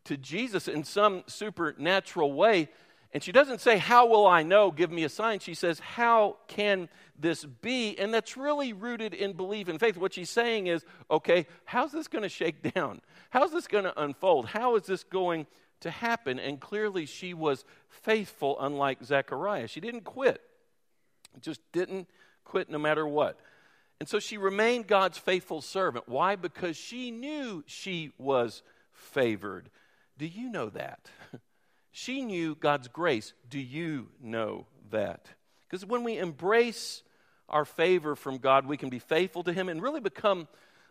to 0.05 0.17
Jesus 0.17 0.67
in 0.67 0.83
some 0.83 1.23
supernatural 1.27 2.33
way. 2.33 2.69
And 3.13 3.21
she 3.21 3.31
doesn't 3.31 3.61
say, 3.61 3.77
How 3.77 4.07
will 4.07 4.25
I 4.25 4.41
know? 4.41 4.71
Give 4.71 4.91
me 4.91 5.03
a 5.03 5.09
sign. 5.09 5.39
She 5.39 5.53
says, 5.53 5.79
How 5.79 6.37
can 6.47 6.89
this 7.17 7.45
be? 7.45 7.97
And 7.97 8.11
that's 8.13 8.35
really 8.35 8.73
rooted 8.73 9.13
in 9.13 9.33
belief 9.33 9.67
and 9.67 9.79
faith. 9.79 9.97
What 9.97 10.13
she's 10.13 10.31
saying 10.31 10.67
is, 10.67 10.83
Okay, 11.11 11.45
how's 11.65 11.91
this 11.91 12.07
going 12.07 12.23
to 12.23 12.29
shake 12.29 12.73
down? 12.73 13.01
How's 13.29 13.51
this 13.51 13.67
going 13.67 13.83
to 13.83 14.01
unfold? 14.01 14.47
How 14.47 14.75
is 14.75 14.83
this 14.83 15.03
going 15.03 15.45
to 15.81 15.91
happen? 15.91 16.39
And 16.39 16.59
clearly, 16.59 17.05
she 17.05 17.35
was 17.35 17.65
faithful, 17.89 18.57
unlike 18.59 19.03
Zechariah. 19.03 19.67
She 19.67 19.79
didn't 19.79 20.05
quit, 20.05 20.41
just 21.39 21.61
didn't 21.71 22.07
quit 22.43 22.69
no 22.69 22.79
matter 22.79 23.07
what. 23.07 23.39
And 23.99 24.09
so 24.09 24.19
she 24.19 24.37
remained 24.37 24.87
God's 24.87 25.19
faithful 25.19 25.61
servant. 25.61 26.09
Why? 26.09 26.35
Because 26.35 26.75
she 26.75 27.11
knew 27.11 27.63
she 27.67 28.11
was 28.17 28.63
favored. 28.91 29.69
Do 30.23 30.29
you 30.29 30.49
know 30.49 30.69
that? 30.69 31.09
She 31.95 32.23
knew 32.23 32.55
God's 32.55 32.87
grace. 32.87 33.33
Do 33.51 33.59
you 33.59 34.07
know 34.19 34.65
that? 34.89 35.27
Because 35.69 35.85
when 35.85 36.03
we 36.03 36.17
embrace 36.17 37.03
our 37.47 37.65
favor 37.65 38.15
from 38.15 38.39
God, 38.39 38.65
we 38.65 38.77
can 38.77 38.89
be 38.89 38.97
faithful 38.97 39.43
to 39.43 39.53
Him 39.53 39.69
and 39.69 39.79
really 39.79 39.99
become 39.99 40.47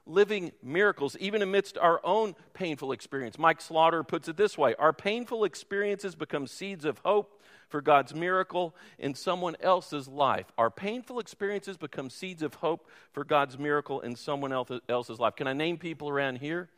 living 0.06 0.52
miracles, 0.62 1.16
even 1.18 1.42
amidst 1.42 1.76
our 1.76 2.00
own 2.04 2.36
painful 2.54 2.92
experience. 2.92 3.36
Mike 3.36 3.60
Slaughter 3.60 4.04
puts 4.04 4.28
it 4.28 4.36
this 4.36 4.56
way 4.56 4.76
Our 4.78 4.92
painful 4.92 5.42
experiences 5.42 6.14
become 6.14 6.46
seeds 6.46 6.84
of 6.84 6.98
hope 6.98 7.42
for 7.68 7.80
God's 7.80 8.14
miracle 8.14 8.76
in 8.96 9.14
someone 9.14 9.56
else's 9.60 10.06
life. 10.06 10.52
Our 10.56 10.70
painful 10.70 11.18
experiences 11.18 11.78
become 11.78 12.10
seeds 12.10 12.42
of 12.42 12.54
hope 12.54 12.86
for 13.12 13.24
God's 13.24 13.58
miracle 13.58 14.02
in 14.02 14.14
someone 14.14 14.52
else's 14.52 15.18
life. 15.18 15.34
Can 15.34 15.48
I 15.48 15.52
name 15.52 15.78
people 15.78 16.08
around 16.08 16.36
here? 16.36 16.68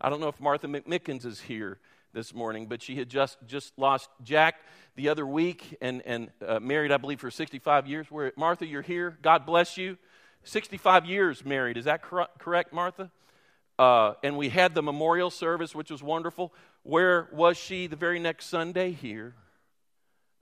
I 0.00 0.08
don't 0.08 0.20
know 0.20 0.28
if 0.28 0.40
Martha 0.40 0.66
McMickens 0.66 1.26
is 1.26 1.40
here 1.40 1.78
this 2.16 2.34
morning, 2.34 2.66
but 2.66 2.80
she 2.80 2.96
had 2.96 3.10
just, 3.10 3.36
just 3.46 3.78
lost 3.78 4.08
Jack 4.24 4.56
the 4.96 5.10
other 5.10 5.26
week 5.26 5.76
and, 5.82 6.00
and 6.06 6.30
uh, 6.44 6.58
married, 6.58 6.90
I 6.90 6.96
believe, 6.96 7.20
for 7.20 7.30
65 7.30 7.86
years. 7.86 8.10
Where, 8.10 8.32
Martha, 8.36 8.66
you're 8.66 8.80
here. 8.80 9.18
God 9.20 9.44
bless 9.44 9.76
you. 9.76 9.98
65 10.42 11.04
years 11.04 11.44
married. 11.44 11.76
Is 11.76 11.84
that 11.84 12.02
cor- 12.02 12.28
correct, 12.38 12.72
Martha? 12.72 13.10
Uh, 13.78 14.14
and 14.24 14.38
we 14.38 14.48
had 14.48 14.74
the 14.74 14.82
memorial 14.82 15.30
service, 15.30 15.74
which 15.74 15.90
was 15.90 16.02
wonderful. 16.02 16.54
Where 16.84 17.28
was 17.32 17.58
she 17.58 17.86
the 17.86 17.96
very 17.96 18.18
next 18.18 18.46
Sunday? 18.46 18.92
Here. 18.92 19.34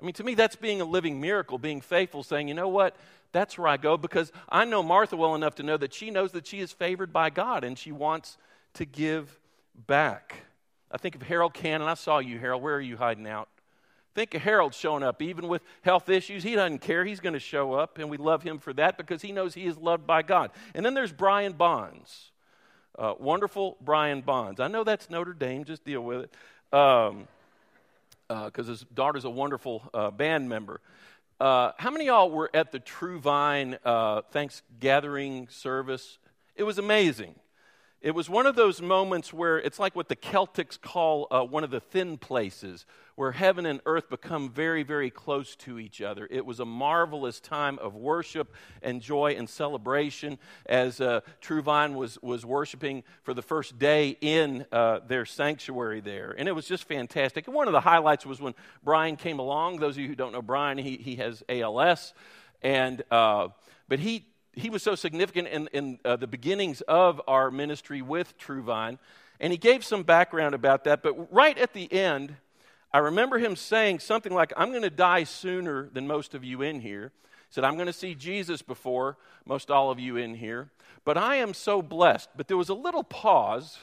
I 0.00 0.04
mean, 0.04 0.14
to 0.14 0.22
me, 0.22 0.34
that's 0.34 0.56
being 0.56 0.80
a 0.80 0.84
living 0.84 1.20
miracle, 1.20 1.58
being 1.58 1.80
faithful, 1.80 2.22
saying, 2.22 2.46
you 2.46 2.54
know 2.54 2.68
what? 2.68 2.94
That's 3.32 3.58
where 3.58 3.66
I 3.66 3.78
go 3.78 3.96
because 3.96 4.30
I 4.48 4.64
know 4.64 4.84
Martha 4.84 5.16
well 5.16 5.34
enough 5.34 5.56
to 5.56 5.64
know 5.64 5.76
that 5.76 5.92
she 5.92 6.12
knows 6.12 6.30
that 6.32 6.46
she 6.46 6.60
is 6.60 6.70
favored 6.70 7.12
by 7.12 7.30
God 7.30 7.64
and 7.64 7.76
she 7.76 7.90
wants 7.90 8.38
to 8.74 8.84
give 8.84 9.40
back. 9.74 10.44
I 10.94 10.96
think 10.96 11.16
of 11.16 11.22
Harold 11.22 11.54
Cannon. 11.54 11.88
I 11.88 11.94
saw 11.94 12.18
you, 12.18 12.38
Harold. 12.38 12.62
Where 12.62 12.76
are 12.76 12.80
you 12.80 12.96
hiding 12.96 13.26
out? 13.26 13.48
Think 14.14 14.32
of 14.34 14.42
Harold 14.42 14.74
showing 14.74 15.02
up, 15.02 15.20
even 15.20 15.48
with 15.48 15.60
health 15.82 16.08
issues. 16.08 16.44
He 16.44 16.54
doesn't 16.54 16.82
care. 16.82 17.04
He's 17.04 17.18
going 17.18 17.32
to 17.32 17.40
show 17.40 17.72
up, 17.72 17.98
and 17.98 18.08
we 18.08 18.16
love 18.16 18.44
him 18.44 18.60
for 18.60 18.72
that 18.74 18.96
because 18.96 19.20
he 19.20 19.32
knows 19.32 19.54
he 19.54 19.66
is 19.66 19.76
loved 19.76 20.06
by 20.06 20.22
God. 20.22 20.52
And 20.72 20.86
then 20.86 20.94
there's 20.94 21.10
Brian 21.10 21.54
Bonds, 21.54 22.30
uh, 22.96 23.14
wonderful 23.18 23.76
Brian 23.80 24.20
Bonds. 24.20 24.60
I 24.60 24.68
know 24.68 24.84
that's 24.84 25.10
Notre 25.10 25.32
Dame. 25.32 25.64
Just 25.64 25.84
deal 25.84 26.00
with 26.00 26.20
it, 26.20 26.34
because 26.70 27.10
um, 27.10 27.26
uh, 28.30 28.50
his 28.52 28.82
daughter's 28.94 29.24
a 29.24 29.30
wonderful 29.30 29.82
uh, 29.92 30.12
band 30.12 30.48
member. 30.48 30.80
Uh, 31.40 31.72
how 31.76 31.90
many 31.90 32.06
y'all 32.06 32.30
were 32.30 32.50
at 32.54 32.70
the 32.70 32.78
True 32.78 33.18
Vine 33.18 33.78
uh, 33.84 34.22
Thanksgiving 34.30 35.48
service? 35.50 36.18
It 36.54 36.62
was 36.62 36.78
amazing. 36.78 37.34
It 38.04 38.14
was 38.14 38.28
one 38.28 38.44
of 38.44 38.54
those 38.54 38.82
moments 38.82 39.32
where 39.32 39.56
it's 39.56 39.78
like 39.78 39.96
what 39.96 40.10
the 40.10 40.16
Celtics 40.16 40.78
call 40.78 41.26
uh, 41.30 41.42
one 41.42 41.64
of 41.64 41.70
the 41.70 41.80
thin 41.80 42.18
places, 42.18 42.84
where 43.14 43.32
heaven 43.32 43.64
and 43.64 43.80
earth 43.86 44.10
become 44.10 44.50
very, 44.50 44.82
very 44.82 45.08
close 45.08 45.56
to 45.56 45.78
each 45.78 46.02
other. 46.02 46.28
It 46.30 46.44
was 46.44 46.60
a 46.60 46.66
marvelous 46.66 47.40
time 47.40 47.78
of 47.78 47.94
worship 47.94 48.52
and 48.82 49.00
joy 49.00 49.36
and 49.38 49.48
celebration 49.48 50.36
as 50.66 51.00
uh, 51.00 51.22
True 51.40 51.62
Vine 51.62 51.94
was, 51.94 52.18
was 52.20 52.44
worshiping 52.44 53.04
for 53.22 53.32
the 53.32 53.40
first 53.40 53.78
day 53.78 54.18
in 54.20 54.66
uh, 54.70 54.98
their 55.08 55.24
sanctuary 55.24 56.02
there. 56.02 56.34
And 56.36 56.46
it 56.46 56.52
was 56.52 56.68
just 56.68 56.84
fantastic. 56.84 57.46
And 57.46 57.56
one 57.56 57.68
of 57.68 57.72
the 57.72 57.80
highlights 57.80 58.26
was 58.26 58.38
when 58.38 58.54
Brian 58.82 59.16
came 59.16 59.38
along. 59.38 59.78
Those 59.78 59.96
of 59.96 60.02
you 60.02 60.08
who 60.08 60.14
don't 60.14 60.32
know 60.32 60.42
Brian, 60.42 60.76
he, 60.76 60.98
he 60.98 61.16
has 61.16 61.42
ALS. 61.48 62.12
And, 62.60 63.02
uh, 63.10 63.48
but 63.88 63.98
he 63.98 64.26
he 64.56 64.70
was 64.70 64.82
so 64.82 64.94
significant 64.94 65.48
in, 65.48 65.68
in 65.72 65.98
uh, 66.04 66.16
the 66.16 66.26
beginnings 66.26 66.80
of 66.82 67.20
our 67.26 67.50
ministry 67.50 68.02
with 68.02 68.36
True 68.38 68.62
Vine. 68.62 68.98
And 69.40 69.52
he 69.52 69.58
gave 69.58 69.84
some 69.84 70.02
background 70.02 70.54
about 70.54 70.84
that. 70.84 71.02
But 71.02 71.32
right 71.32 71.56
at 71.58 71.72
the 71.72 71.92
end, 71.92 72.36
I 72.92 72.98
remember 72.98 73.38
him 73.38 73.56
saying 73.56 73.98
something 73.98 74.32
like, 74.32 74.52
I'm 74.56 74.70
going 74.70 74.82
to 74.82 74.90
die 74.90 75.24
sooner 75.24 75.88
than 75.92 76.06
most 76.06 76.34
of 76.34 76.44
you 76.44 76.62
in 76.62 76.80
here. 76.80 77.10
He 77.48 77.54
said, 77.54 77.64
I'm 77.64 77.74
going 77.74 77.88
to 77.88 77.92
see 77.92 78.14
Jesus 78.14 78.62
before 78.62 79.16
most 79.44 79.70
all 79.70 79.90
of 79.90 79.98
you 79.98 80.16
in 80.16 80.34
here. 80.34 80.70
But 81.04 81.18
I 81.18 81.36
am 81.36 81.54
so 81.54 81.82
blessed. 81.82 82.30
But 82.36 82.48
there 82.48 82.56
was 82.56 82.68
a 82.68 82.74
little 82.74 83.02
pause 83.02 83.78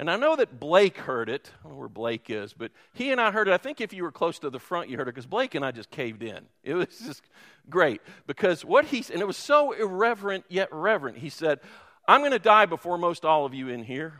and 0.00 0.10
I 0.10 0.16
know 0.16 0.34
that 0.34 0.58
Blake 0.58 0.96
heard 0.96 1.28
it. 1.28 1.50
I 1.60 1.64
don't 1.64 1.72
know 1.72 1.78
where 1.78 1.88
Blake 1.88 2.30
is, 2.30 2.54
but 2.54 2.72
he 2.94 3.12
and 3.12 3.20
I 3.20 3.30
heard 3.30 3.48
it. 3.48 3.52
I 3.52 3.58
think 3.58 3.82
if 3.82 3.92
you 3.92 4.02
were 4.02 4.10
close 4.10 4.38
to 4.38 4.48
the 4.48 4.58
front, 4.58 4.88
you 4.88 4.96
heard 4.96 5.08
it 5.08 5.14
because 5.14 5.26
Blake 5.26 5.54
and 5.54 5.62
I 5.62 5.72
just 5.72 5.90
caved 5.90 6.22
in. 6.22 6.46
It 6.64 6.72
was 6.72 6.86
just 7.06 7.22
great 7.68 8.00
because 8.26 8.64
what 8.64 8.86
he 8.86 9.04
and 9.12 9.20
it 9.20 9.26
was 9.26 9.36
so 9.36 9.72
irreverent 9.72 10.46
yet 10.48 10.72
reverent. 10.72 11.18
He 11.18 11.28
said, 11.28 11.60
"I'm 12.08 12.22
going 12.22 12.32
to 12.32 12.38
die 12.38 12.64
before 12.64 12.96
most 12.96 13.26
all 13.26 13.44
of 13.44 13.52
you 13.52 13.68
in 13.68 13.84
here." 13.84 14.14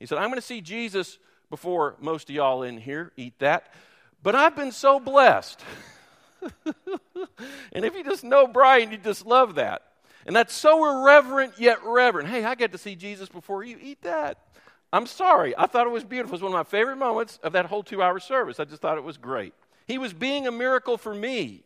He 0.00 0.06
said, 0.06 0.16
"I'm 0.16 0.30
going 0.30 0.40
to 0.40 0.46
see 0.46 0.62
Jesus 0.62 1.18
before 1.50 1.96
most 2.00 2.30
of 2.30 2.34
y'all 2.34 2.62
in 2.62 2.78
here. 2.78 3.12
Eat 3.18 3.38
that." 3.40 3.74
But 4.22 4.34
I've 4.34 4.56
been 4.56 4.72
so 4.72 4.98
blessed. 4.98 5.62
and 7.74 7.84
if 7.84 7.94
you 7.94 8.02
just 8.02 8.24
know 8.24 8.46
Brian, 8.46 8.90
you 8.90 8.96
just 8.96 9.26
love 9.26 9.56
that. 9.56 9.82
And 10.24 10.34
that's 10.34 10.54
so 10.54 11.02
irreverent 11.02 11.52
yet 11.58 11.84
reverent. 11.84 12.30
Hey, 12.30 12.46
I 12.46 12.54
get 12.54 12.72
to 12.72 12.78
see 12.78 12.96
Jesus 12.96 13.28
before 13.28 13.62
you. 13.62 13.76
Eat 13.78 14.00
that. 14.00 14.38
I'm 14.96 15.06
sorry. 15.06 15.54
I 15.58 15.66
thought 15.66 15.86
it 15.86 15.90
was 15.90 16.04
beautiful. 16.04 16.32
It 16.32 16.40
was 16.40 16.42
one 16.42 16.52
of 16.52 16.56
my 16.56 16.64
favorite 16.64 16.96
moments 16.96 17.38
of 17.42 17.52
that 17.52 17.66
whole 17.66 17.82
two 17.82 18.02
hour 18.02 18.18
service. 18.18 18.58
I 18.58 18.64
just 18.64 18.80
thought 18.80 18.96
it 18.96 19.04
was 19.04 19.18
great. 19.18 19.52
He 19.86 19.98
was 19.98 20.14
being 20.14 20.46
a 20.46 20.50
miracle 20.50 20.96
for 20.96 21.14
me. 21.14 21.64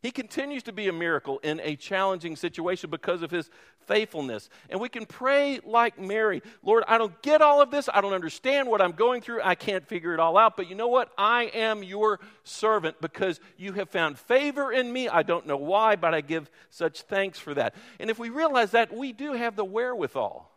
He 0.00 0.10
continues 0.10 0.62
to 0.62 0.72
be 0.72 0.88
a 0.88 0.92
miracle 0.92 1.40
in 1.40 1.60
a 1.62 1.76
challenging 1.76 2.36
situation 2.36 2.88
because 2.88 3.20
of 3.20 3.30
his 3.30 3.50
faithfulness. 3.80 4.48
And 4.70 4.80
we 4.80 4.88
can 4.88 5.04
pray 5.04 5.60
like 5.62 5.98
Mary 5.98 6.42
Lord, 6.62 6.84
I 6.88 6.96
don't 6.96 7.20
get 7.20 7.42
all 7.42 7.60
of 7.60 7.70
this. 7.70 7.90
I 7.92 8.00
don't 8.00 8.14
understand 8.14 8.66
what 8.66 8.80
I'm 8.80 8.92
going 8.92 9.20
through. 9.20 9.42
I 9.44 9.56
can't 9.56 9.86
figure 9.86 10.14
it 10.14 10.20
all 10.20 10.38
out. 10.38 10.56
But 10.56 10.70
you 10.70 10.74
know 10.74 10.88
what? 10.88 11.12
I 11.18 11.50
am 11.52 11.82
your 11.82 12.18
servant 12.44 12.98
because 13.02 13.40
you 13.58 13.74
have 13.74 13.90
found 13.90 14.18
favor 14.18 14.72
in 14.72 14.90
me. 14.90 15.06
I 15.06 15.22
don't 15.22 15.46
know 15.46 15.58
why, 15.58 15.96
but 15.96 16.14
I 16.14 16.22
give 16.22 16.50
such 16.70 17.02
thanks 17.02 17.38
for 17.38 17.52
that. 17.52 17.74
And 17.98 18.08
if 18.08 18.18
we 18.18 18.30
realize 18.30 18.70
that, 18.70 18.90
we 18.90 19.12
do 19.12 19.34
have 19.34 19.54
the 19.54 19.66
wherewithal 19.66 20.50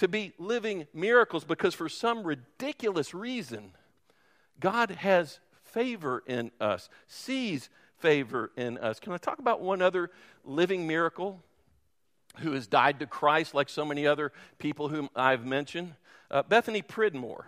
to 0.00 0.08
be 0.08 0.32
living 0.38 0.86
miracles 0.94 1.44
because 1.44 1.74
for 1.74 1.86
some 1.86 2.24
ridiculous 2.24 3.12
reason, 3.12 3.72
God 4.58 4.90
has 4.90 5.40
favor 5.62 6.22
in 6.26 6.50
us, 6.58 6.88
sees 7.06 7.68
favor 7.98 8.50
in 8.56 8.78
us. 8.78 8.98
Can 8.98 9.12
I 9.12 9.18
talk 9.18 9.40
about 9.40 9.60
one 9.60 9.82
other 9.82 10.10
living 10.42 10.86
miracle 10.86 11.42
who 12.38 12.52
has 12.52 12.66
died 12.66 12.98
to 13.00 13.06
Christ 13.06 13.54
like 13.54 13.68
so 13.68 13.84
many 13.84 14.06
other 14.06 14.32
people 14.58 14.88
whom 14.88 15.10
I've 15.14 15.44
mentioned? 15.44 15.92
Uh, 16.30 16.44
Bethany 16.44 16.80
Pridmore. 16.80 17.44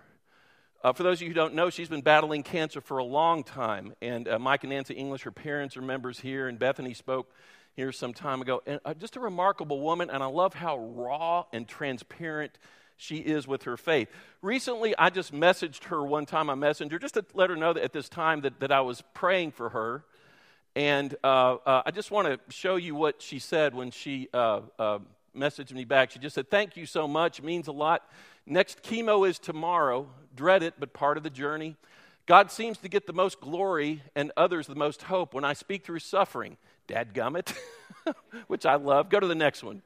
Uh, 0.84 0.92
for 0.92 1.04
those 1.04 1.18
of 1.18 1.22
you 1.22 1.28
who 1.28 1.34
don't 1.34 1.54
know, 1.54 1.70
she's 1.70 1.88
been 1.88 2.02
battling 2.02 2.42
cancer 2.42 2.82
for 2.82 2.98
a 2.98 3.04
long 3.04 3.44
time. 3.44 3.94
And 4.02 4.28
uh, 4.28 4.38
Mike 4.38 4.62
and 4.64 4.72
Nancy 4.72 4.92
English, 4.92 5.22
her 5.22 5.30
parents, 5.30 5.74
are 5.78 5.82
members 5.82 6.20
here, 6.20 6.48
and 6.48 6.58
Bethany 6.58 6.92
spoke 6.92 7.32
here 7.74 7.92
some 7.92 8.12
time 8.12 8.42
ago. 8.42 8.62
And 8.66 8.80
uh, 8.84 8.94
just 8.94 9.16
a 9.16 9.20
remarkable 9.20 9.80
woman, 9.80 10.10
and 10.10 10.22
I 10.22 10.26
love 10.26 10.54
how 10.54 10.78
raw 10.78 11.44
and 11.52 11.66
transparent 11.66 12.58
she 12.96 13.16
is 13.16 13.48
with 13.48 13.64
her 13.64 13.76
faith. 13.76 14.08
Recently, 14.42 14.96
I 14.96 15.10
just 15.10 15.32
messaged 15.32 15.84
her 15.84 16.04
one 16.04 16.26
time 16.26 16.50
on 16.50 16.60
Messenger 16.60 16.98
just 16.98 17.14
to 17.14 17.24
let 17.34 17.50
her 17.50 17.56
know 17.56 17.72
that 17.72 17.82
at 17.82 17.92
this 17.92 18.08
time 18.08 18.42
that, 18.42 18.60
that 18.60 18.70
I 18.70 18.80
was 18.80 19.02
praying 19.14 19.52
for 19.52 19.70
her. 19.70 20.04
And 20.74 21.14
uh, 21.22 21.56
uh, 21.66 21.82
I 21.84 21.90
just 21.90 22.10
want 22.10 22.28
to 22.28 22.38
show 22.52 22.76
you 22.76 22.94
what 22.94 23.20
she 23.20 23.38
said 23.38 23.74
when 23.74 23.90
she 23.90 24.28
uh, 24.32 24.60
uh, 24.78 24.98
messaged 25.36 25.72
me 25.72 25.84
back. 25.84 26.10
She 26.10 26.18
just 26.18 26.34
said, 26.34 26.50
Thank 26.50 26.76
you 26.76 26.86
so 26.86 27.08
much. 27.08 27.40
It 27.40 27.44
means 27.44 27.68
a 27.68 27.72
lot. 27.72 28.08
Next 28.46 28.82
chemo 28.82 29.28
is 29.28 29.38
tomorrow. 29.38 30.08
Dread 30.34 30.62
it, 30.62 30.74
but 30.78 30.92
part 30.92 31.16
of 31.16 31.22
the 31.22 31.30
journey. 31.30 31.76
God 32.26 32.50
seems 32.50 32.78
to 32.78 32.88
get 32.88 33.06
the 33.06 33.12
most 33.12 33.40
glory 33.40 34.02
and 34.14 34.30
others 34.36 34.66
the 34.66 34.74
most 34.74 35.02
hope 35.02 35.34
when 35.34 35.44
I 35.44 35.52
speak 35.54 35.84
through 35.84 35.98
suffering. 35.98 36.56
Dadgummit, 36.88 37.54
which 38.46 38.66
I 38.66 38.76
love. 38.76 39.08
Go 39.08 39.20
to 39.20 39.26
the 39.26 39.34
next 39.34 39.62
one. 39.62 39.82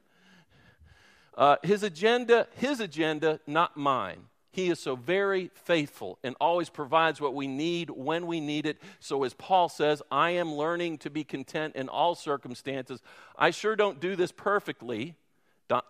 Uh, 1.35 1.57
his 1.61 1.83
agenda, 1.83 2.47
his 2.55 2.79
agenda, 2.79 3.39
not 3.45 3.77
mine. 3.77 4.25
He 4.51 4.69
is 4.69 4.79
so 4.79 4.95
very 4.95 5.51
faithful 5.53 6.17
and 6.23 6.35
always 6.41 6.67
provides 6.67 7.21
what 7.21 7.35
we 7.35 7.45
need 7.45 7.91
when 7.91 8.25
we 8.25 8.39
need 8.39 8.65
it. 8.65 8.81
So, 8.99 9.23
as 9.23 9.35
Paul 9.35 9.69
says, 9.69 10.01
I 10.09 10.31
am 10.31 10.51
learning 10.51 10.97
to 10.99 11.11
be 11.11 11.23
content 11.23 11.75
in 11.75 11.89
all 11.89 12.15
circumstances. 12.15 12.99
I 13.37 13.51
sure 13.51 13.75
don't 13.75 13.99
do 13.99 14.15
this 14.15 14.31
perfectly, 14.31 15.13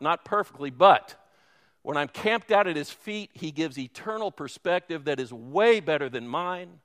not 0.01 0.25
perfectly, 0.25 0.69
but 0.69 1.15
when 1.81 1.95
I'm 1.95 2.09
camped 2.09 2.51
out 2.51 2.67
at 2.67 2.75
his 2.75 2.91
feet, 2.91 3.29
he 3.33 3.51
gives 3.51 3.79
eternal 3.79 4.31
perspective 4.31 5.05
that 5.05 5.21
is 5.21 5.31
way 5.31 5.79
better 5.79 6.09
than 6.09 6.27
mine. 6.27 6.81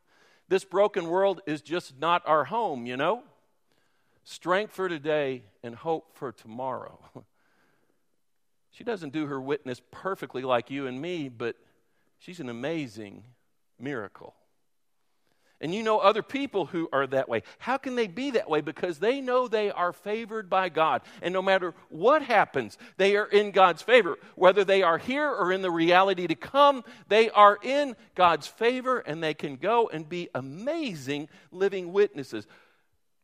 This 0.49 0.65
broken 0.65 1.09
world 1.09 1.41
is 1.47 1.63
just 1.63 1.99
not 1.99 2.23
our 2.27 2.45
home, 2.45 2.87
you 2.87 2.97
know? 2.97 3.25
Strength 4.25 4.73
for 4.73 4.89
today 4.89 5.45
and 5.63 5.75
hope 5.75 6.17
for 6.17 6.33
tomorrow. 6.33 6.99
She 8.75 8.85
doesn't 8.85 9.13
do 9.13 9.27
her 9.27 9.39
witness 9.39 9.83
perfectly 9.91 10.41
like 10.41 10.71
you 10.71 10.87
and 10.87 10.99
me, 10.99 11.29
but 11.29 11.57
She's 12.23 12.39
an 12.39 12.49
amazing 12.49 13.25
miracle. 13.81 14.35
And 15.61 15.75
you 15.75 15.83
know 15.83 15.99
other 15.99 16.23
people 16.23 16.67
who 16.67 16.89
are 16.93 17.05
that 17.09 17.29
way. 17.29 17.43
How 17.59 17.79
can 17.79 17.97
they 17.97 18.07
be 18.07 18.31
that 18.33 18.49
way? 18.49 18.61
Because 18.61 19.01
they 19.01 19.21
know 19.21 19.49
they 19.49 19.73
are 19.73 19.93
favored 19.93 20.49
by 20.49 20.69
God. 20.69 21.03
And 21.21 21.35
no 21.35 21.43
matter 21.43 21.75
what 21.89 22.23
happens, 22.23 22.79
they 22.97 23.17
are 23.17 23.27
in 23.27 23.51
God's 23.51 23.83
favor. 23.83 24.19
Whether 24.37 24.65
they 24.65 24.83
are 24.83 24.99
here 24.99 25.29
or 25.29 25.51
in 25.51 25.63
the 25.63 25.71
reality 25.71 26.29
to 26.29 26.37
come, 26.37 26.85
they 27.09 27.29
are 27.31 27.59
in 27.61 27.97
God's 28.15 28.47
favor 28.47 29.01
and 29.01 29.21
they 29.21 29.35
can 29.35 29.57
go 29.57 29.89
and 29.93 30.09
be 30.09 30.29
amazing 30.33 31.29
living 31.51 31.93
witnesses. 31.93 32.47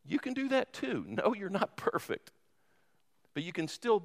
You 0.09 0.19
can 0.19 0.33
do 0.33 0.49
that 0.49 0.73
too. 0.73 1.05
No, 1.09 1.35
you're 1.35 1.51
not 1.51 1.77
perfect. 1.77 2.33
But 3.35 3.43
you 3.43 3.53
can 3.53 3.69
still 3.69 4.03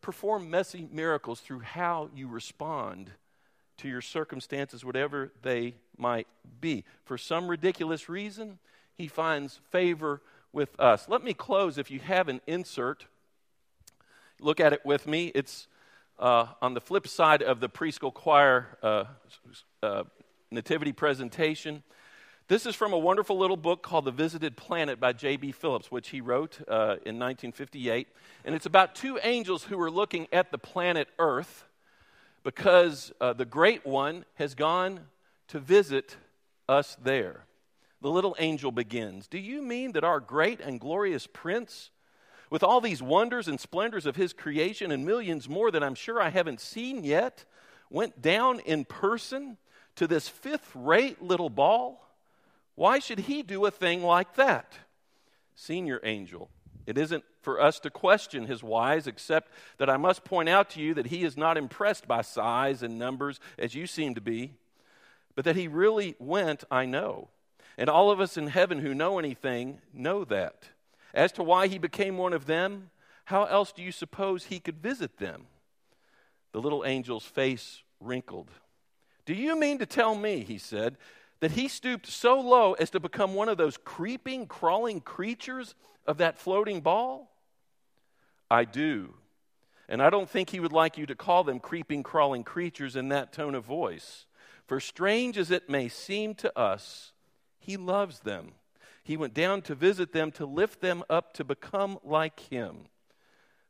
perform 0.00 0.50
messy 0.50 0.88
miracles 0.92 1.40
through 1.40 1.60
how 1.60 2.10
you 2.14 2.28
respond 2.28 3.10
to 3.78 3.88
your 3.88 4.00
circumstances, 4.00 4.84
whatever 4.84 5.32
they 5.42 5.74
might 5.96 6.26
be. 6.60 6.84
For 7.04 7.16
some 7.16 7.48
ridiculous 7.48 8.08
reason, 8.08 8.58
he 8.94 9.08
finds 9.08 9.60
favor 9.70 10.20
with 10.52 10.78
us. 10.80 11.08
Let 11.08 11.22
me 11.22 11.32
close. 11.32 11.78
If 11.78 11.90
you 11.90 12.00
have 12.00 12.28
an 12.28 12.40
insert, 12.46 13.06
look 14.40 14.60
at 14.60 14.72
it 14.72 14.84
with 14.84 15.06
me. 15.06 15.32
It's 15.34 15.68
uh, 16.18 16.46
on 16.60 16.74
the 16.74 16.80
flip 16.80 17.06
side 17.06 17.42
of 17.42 17.60
the 17.60 17.68
preschool 17.68 18.12
choir 18.12 18.78
uh, 18.82 19.04
uh, 19.82 20.04
nativity 20.50 20.92
presentation. 20.92 21.82
This 22.48 22.64
is 22.64 22.74
from 22.74 22.94
a 22.94 22.98
wonderful 22.98 23.36
little 23.36 23.58
book 23.58 23.82
called 23.82 24.06
The 24.06 24.10
Visited 24.10 24.56
Planet 24.56 24.98
by 24.98 25.12
J.B. 25.12 25.52
Phillips, 25.52 25.90
which 25.90 26.08
he 26.08 26.22
wrote 26.22 26.58
uh, 26.66 26.96
in 27.04 27.18
1958. 27.18 28.08
And 28.42 28.54
it's 28.54 28.64
about 28.64 28.94
two 28.94 29.18
angels 29.22 29.64
who 29.64 29.78
are 29.78 29.90
looking 29.90 30.28
at 30.32 30.50
the 30.50 30.56
planet 30.56 31.08
Earth 31.18 31.66
because 32.44 33.12
uh, 33.20 33.34
the 33.34 33.44
great 33.44 33.84
one 33.84 34.24
has 34.36 34.54
gone 34.54 35.00
to 35.48 35.58
visit 35.58 36.16
us 36.70 36.96
there. 37.04 37.44
The 38.00 38.08
little 38.08 38.34
angel 38.38 38.72
begins 38.72 39.26
Do 39.26 39.38
you 39.38 39.60
mean 39.60 39.92
that 39.92 40.02
our 40.02 40.18
great 40.18 40.58
and 40.58 40.80
glorious 40.80 41.26
prince, 41.26 41.90
with 42.48 42.62
all 42.62 42.80
these 42.80 43.02
wonders 43.02 43.46
and 43.46 43.60
splendors 43.60 44.06
of 44.06 44.16
his 44.16 44.32
creation 44.32 44.90
and 44.90 45.04
millions 45.04 45.50
more 45.50 45.70
that 45.70 45.84
I'm 45.84 45.94
sure 45.94 46.18
I 46.18 46.30
haven't 46.30 46.60
seen 46.60 47.04
yet, 47.04 47.44
went 47.90 48.22
down 48.22 48.60
in 48.60 48.86
person 48.86 49.58
to 49.96 50.06
this 50.06 50.30
fifth 50.30 50.70
rate 50.74 51.20
little 51.20 51.50
ball? 51.50 52.07
Why 52.78 53.00
should 53.00 53.18
he 53.18 53.42
do 53.42 53.66
a 53.66 53.72
thing 53.72 54.04
like 54.04 54.36
that? 54.36 54.72
Senior 55.56 55.98
angel, 56.04 56.48
it 56.86 56.96
isn't 56.96 57.24
for 57.42 57.60
us 57.60 57.80
to 57.80 57.90
question 57.90 58.46
his 58.46 58.62
whys, 58.62 59.08
except 59.08 59.50
that 59.78 59.90
I 59.90 59.96
must 59.96 60.22
point 60.22 60.48
out 60.48 60.70
to 60.70 60.80
you 60.80 60.94
that 60.94 61.08
he 61.08 61.24
is 61.24 61.36
not 61.36 61.58
impressed 61.58 62.06
by 62.06 62.22
size 62.22 62.84
and 62.84 62.96
numbers 62.96 63.40
as 63.58 63.74
you 63.74 63.88
seem 63.88 64.14
to 64.14 64.20
be, 64.20 64.52
but 65.34 65.44
that 65.44 65.56
he 65.56 65.66
really 65.66 66.14
went, 66.20 66.62
I 66.70 66.86
know. 66.86 67.30
And 67.76 67.90
all 67.90 68.12
of 68.12 68.20
us 68.20 68.36
in 68.36 68.46
heaven 68.46 68.78
who 68.78 68.94
know 68.94 69.18
anything 69.18 69.80
know 69.92 70.24
that. 70.26 70.68
As 71.12 71.32
to 71.32 71.42
why 71.42 71.66
he 71.66 71.78
became 71.78 72.16
one 72.16 72.32
of 72.32 72.46
them, 72.46 72.90
how 73.24 73.46
else 73.46 73.72
do 73.72 73.82
you 73.82 73.90
suppose 73.90 74.44
he 74.44 74.60
could 74.60 74.78
visit 74.78 75.18
them? 75.18 75.48
The 76.52 76.60
little 76.60 76.84
angel's 76.84 77.24
face 77.24 77.82
wrinkled. 77.98 78.52
Do 79.26 79.34
you 79.34 79.58
mean 79.58 79.78
to 79.78 79.86
tell 79.86 80.14
me, 80.14 80.44
he 80.44 80.58
said, 80.58 80.96
that 81.40 81.52
he 81.52 81.68
stooped 81.68 82.06
so 82.06 82.40
low 82.40 82.72
as 82.74 82.90
to 82.90 83.00
become 83.00 83.34
one 83.34 83.48
of 83.48 83.56
those 83.56 83.76
creeping, 83.76 84.46
crawling 84.46 85.00
creatures 85.00 85.74
of 86.06 86.18
that 86.18 86.38
floating 86.38 86.80
ball? 86.80 87.30
I 88.50 88.64
do. 88.64 89.14
And 89.88 90.02
I 90.02 90.10
don't 90.10 90.28
think 90.28 90.50
he 90.50 90.60
would 90.60 90.72
like 90.72 90.98
you 90.98 91.06
to 91.06 91.14
call 91.14 91.44
them 91.44 91.60
creeping, 91.60 92.02
crawling 92.02 92.44
creatures 92.44 92.96
in 92.96 93.08
that 93.08 93.32
tone 93.32 93.54
of 93.54 93.64
voice. 93.64 94.26
For 94.66 94.80
strange 94.80 95.38
as 95.38 95.50
it 95.50 95.70
may 95.70 95.88
seem 95.88 96.34
to 96.36 96.58
us, 96.58 97.12
he 97.58 97.76
loves 97.76 98.20
them. 98.20 98.52
He 99.02 99.16
went 99.16 99.32
down 99.32 99.62
to 99.62 99.74
visit 99.74 100.12
them, 100.12 100.30
to 100.32 100.44
lift 100.44 100.80
them 100.80 101.02
up, 101.08 101.32
to 101.34 101.44
become 101.44 101.98
like 102.04 102.40
him. 102.40 102.86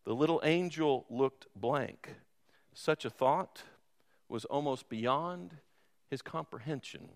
The 0.05 0.15
little 0.15 0.41
angel 0.43 1.07
looked 1.09 1.47
blank. 1.55 2.09
Such 2.75 3.05
a 3.05 3.11
thought 3.11 3.63
was 4.29 4.45
almost 4.45 4.89
beyond 4.89 5.59
his 6.11 6.23
comprehension. 6.23 7.11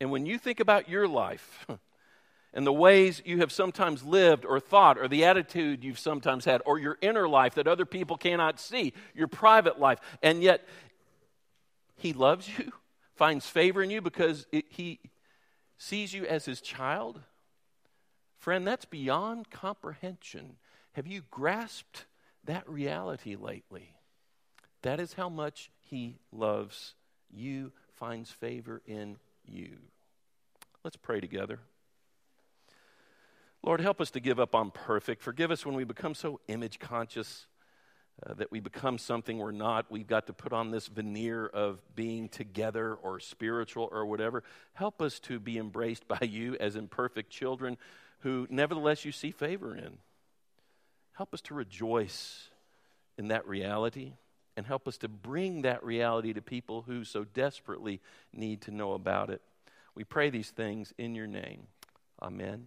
And 0.00 0.10
when 0.10 0.26
you 0.26 0.38
think 0.38 0.60
about 0.60 0.88
your 0.88 1.08
life, 1.08 1.66
and 2.54 2.66
the 2.66 2.72
ways 2.72 3.20
you 3.24 3.38
have 3.38 3.52
sometimes 3.52 4.04
lived 4.04 4.44
or 4.44 4.60
thought, 4.60 4.98
or 4.98 5.08
the 5.08 5.24
attitude 5.24 5.84
you've 5.84 5.98
sometimes 5.98 6.44
had, 6.44 6.62
or 6.64 6.78
your 6.78 6.98
inner 7.00 7.28
life 7.28 7.54
that 7.54 7.66
other 7.66 7.84
people 7.84 8.16
cannot 8.16 8.60
see, 8.60 8.92
your 9.14 9.28
private 9.28 9.78
life, 9.78 9.98
and 10.22 10.42
yet 10.42 10.66
He 11.96 12.12
loves 12.12 12.48
you, 12.58 12.72
finds 13.14 13.46
favor 13.46 13.82
in 13.82 13.90
you 13.90 14.00
because 14.00 14.46
it, 14.52 14.66
He 14.68 15.00
sees 15.76 16.12
you 16.12 16.24
as 16.26 16.44
His 16.44 16.60
child. 16.60 17.20
Friend, 18.38 18.66
that's 18.66 18.84
beyond 18.84 19.50
comprehension. 19.50 20.56
Have 20.92 21.06
you 21.06 21.22
grasped 21.30 22.06
that 22.44 22.68
reality 22.68 23.34
lately? 23.34 23.94
That 24.82 25.00
is 25.00 25.14
how 25.14 25.28
much 25.28 25.70
He 25.80 26.18
loves 26.32 26.94
you, 27.30 27.72
finds 27.90 28.30
favor 28.30 28.80
in 28.86 29.18
you. 29.48 29.78
Let's 30.84 30.96
pray 30.96 31.20
together. 31.20 31.60
Lord, 33.62 33.80
help 33.80 34.00
us 34.00 34.10
to 34.12 34.20
give 34.20 34.38
up 34.38 34.54
on 34.54 34.70
perfect. 34.70 35.22
Forgive 35.22 35.50
us 35.50 35.66
when 35.66 35.74
we 35.74 35.84
become 35.84 36.14
so 36.14 36.40
image 36.48 36.78
conscious 36.78 37.46
uh, 38.24 38.34
that 38.34 38.50
we 38.50 38.60
become 38.60 38.98
something 38.98 39.38
we're 39.38 39.50
not. 39.50 39.90
We've 39.90 40.06
got 40.06 40.26
to 40.28 40.32
put 40.32 40.52
on 40.52 40.70
this 40.70 40.86
veneer 40.86 41.46
of 41.46 41.80
being 41.94 42.28
together 42.28 42.94
or 42.94 43.20
spiritual 43.20 43.88
or 43.92 44.06
whatever. 44.06 44.42
Help 44.74 45.02
us 45.02 45.18
to 45.20 45.38
be 45.38 45.58
embraced 45.58 46.06
by 46.08 46.20
you 46.22 46.56
as 46.58 46.76
imperfect 46.76 47.30
children 47.30 47.76
who, 48.20 48.46
nevertheless, 48.50 49.04
you 49.04 49.12
see 49.12 49.30
favor 49.30 49.76
in. 49.76 49.98
Help 51.12 51.34
us 51.34 51.40
to 51.42 51.54
rejoice 51.54 52.48
in 53.16 53.28
that 53.28 53.46
reality 53.46 54.14
and 54.58 54.66
help 54.66 54.88
us 54.88 54.98
to 54.98 55.06
bring 55.08 55.62
that 55.62 55.84
reality 55.84 56.32
to 56.32 56.42
people 56.42 56.82
who 56.82 57.04
so 57.04 57.22
desperately 57.22 58.00
need 58.32 58.60
to 58.62 58.72
know 58.72 58.94
about 58.94 59.30
it. 59.30 59.40
We 59.94 60.02
pray 60.02 60.30
these 60.30 60.50
things 60.50 60.92
in 60.98 61.14
your 61.14 61.28
name. 61.28 61.68
Amen. 62.20 62.66